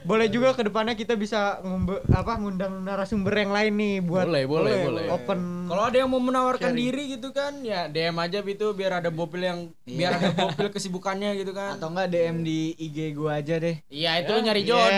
boleh 0.00 0.26
juga 0.26 0.56
ke 0.56 0.64
depannya 0.64 0.96
kita 0.96 1.12
bisa 1.12 1.60
ngumbe, 1.60 2.00
apa 2.08 2.40
ngundang 2.40 2.82
narasumber 2.82 3.36
yang 3.36 3.52
lain 3.52 3.72
nih 3.76 3.94
buat 4.00 4.24
Boleh, 4.24 4.44
boleh, 4.48 4.72
boleh. 4.82 5.04
open 5.06 5.38
Kalau 5.68 5.86
ada 5.86 5.96
yang 5.96 6.10
mau 6.10 6.18
menawarkan 6.18 6.72
Sharing. 6.72 6.82
diri 6.82 7.02
gitu 7.14 7.28
kan, 7.30 7.62
ya 7.62 7.86
DM 7.86 8.16
aja 8.16 8.42
gitu 8.42 8.72
biar 8.72 8.98
ada 8.98 9.06
bopil 9.06 9.38
yang 9.38 9.58
Iya. 9.86 9.94
biar 9.94 10.10
ada 10.16 10.30
bopil 10.32 10.66
kesibukannya 10.74 11.30
gitu 11.36 11.52
kan. 11.52 11.78
Atau 11.78 11.94
enggak 11.94 12.10
DM 12.10 12.42
di 12.42 12.74
IG 12.74 13.14
gua 13.14 13.38
aja 13.38 13.54
deh. 13.54 13.78
Iya 13.86 14.18
itu 14.18 14.30
lu 14.32 14.40
nyari 14.40 14.62
jodoh. 14.64 14.89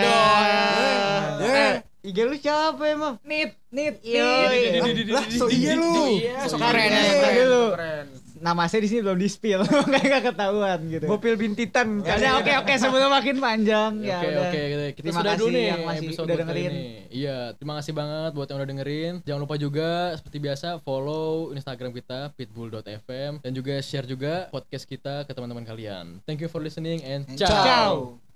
Eh, 1.43 1.75
IG 2.03 2.19
lu 2.23 2.35
siapa 2.35 2.83
emang? 2.85 3.15
Nit, 3.23 3.55
nit, 3.69 4.03
Yoi. 4.03 4.83
lah 5.07 5.25
so 5.31 5.47
iya 5.47 5.73
lu 5.75 6.19
Iya, 6.19 6.51
So 6.51 6.59
keren, 6.59 6.91
keren. 6.91 8.07
Nama 8.43 8.67
saya 8.67 8.83
di 8.83 8.91
sini 8.91 9.07
belum 9.07 9.23
di 9.23 9.31
spill, 9.31 9.63
makanya 9.63 10.19
nggak 10.19 10.35
ketahuan 10.35 10.79
gitu. 10.91 11.07
Bopil 11.07 11.39
bintitan. 11.39 12.03
Ya 12.03 12.35
oke 12.35 12.51
oke 12.59 12.75
sebelum 12.75 13.07
makin 13.07 13.39
panjang 13.39 14.03
ya 14.03 14.19
Oke 14.19 14.35
oke 14.35 14.61
kita, 14.67 14.83
Terima 14.99 15.23
sudah 15.23 15.35
dulu 15.39 15.47
kasih 15.47 15.55
nih 15.55 15.65
yang 15.65 15.81
masih 15.87 16.07
episode 16.11 16.27
udah 16.27 16.37
dengerin. 16.43 16.67
ini. 16.67 16.85
Iya, 17.07 17.39
terima 17.55 17.75
kasih 17.79 17.93
banget 17.95 18.31
buat 18.35 18.47
yang 18.51 18.59
udah 18.59 18.71
dengerin. 18.75 19.15
Jangan 19.23 19.41
lupa 19.41 19.55
juga 19.55 19.91
seperti 20.19 20.39
biasa 20.43 20.67
follow 20.83 21.55
Instagram 21.55 21.95
kita 21.95 22.35
pitbull.fm 22.35 23.33
dan 23.39 23.53
juga 23.55 23.79
share 23.79 24.11
juga 24.11 24.51
podcast 24.51 24.91
kita 24.91 25.23
ke 25.23 25.31
teman-teman 25.31 25.63
kalian. 25.63 26.19
Thank 26.27 26.43
you 26.43 26.51
for 26.51 26.59
listening 26.59 26.99
and 27.07 27.23
And 27.23 27.39
ciao. 27.39 27.63
ciao. 27.63 28.23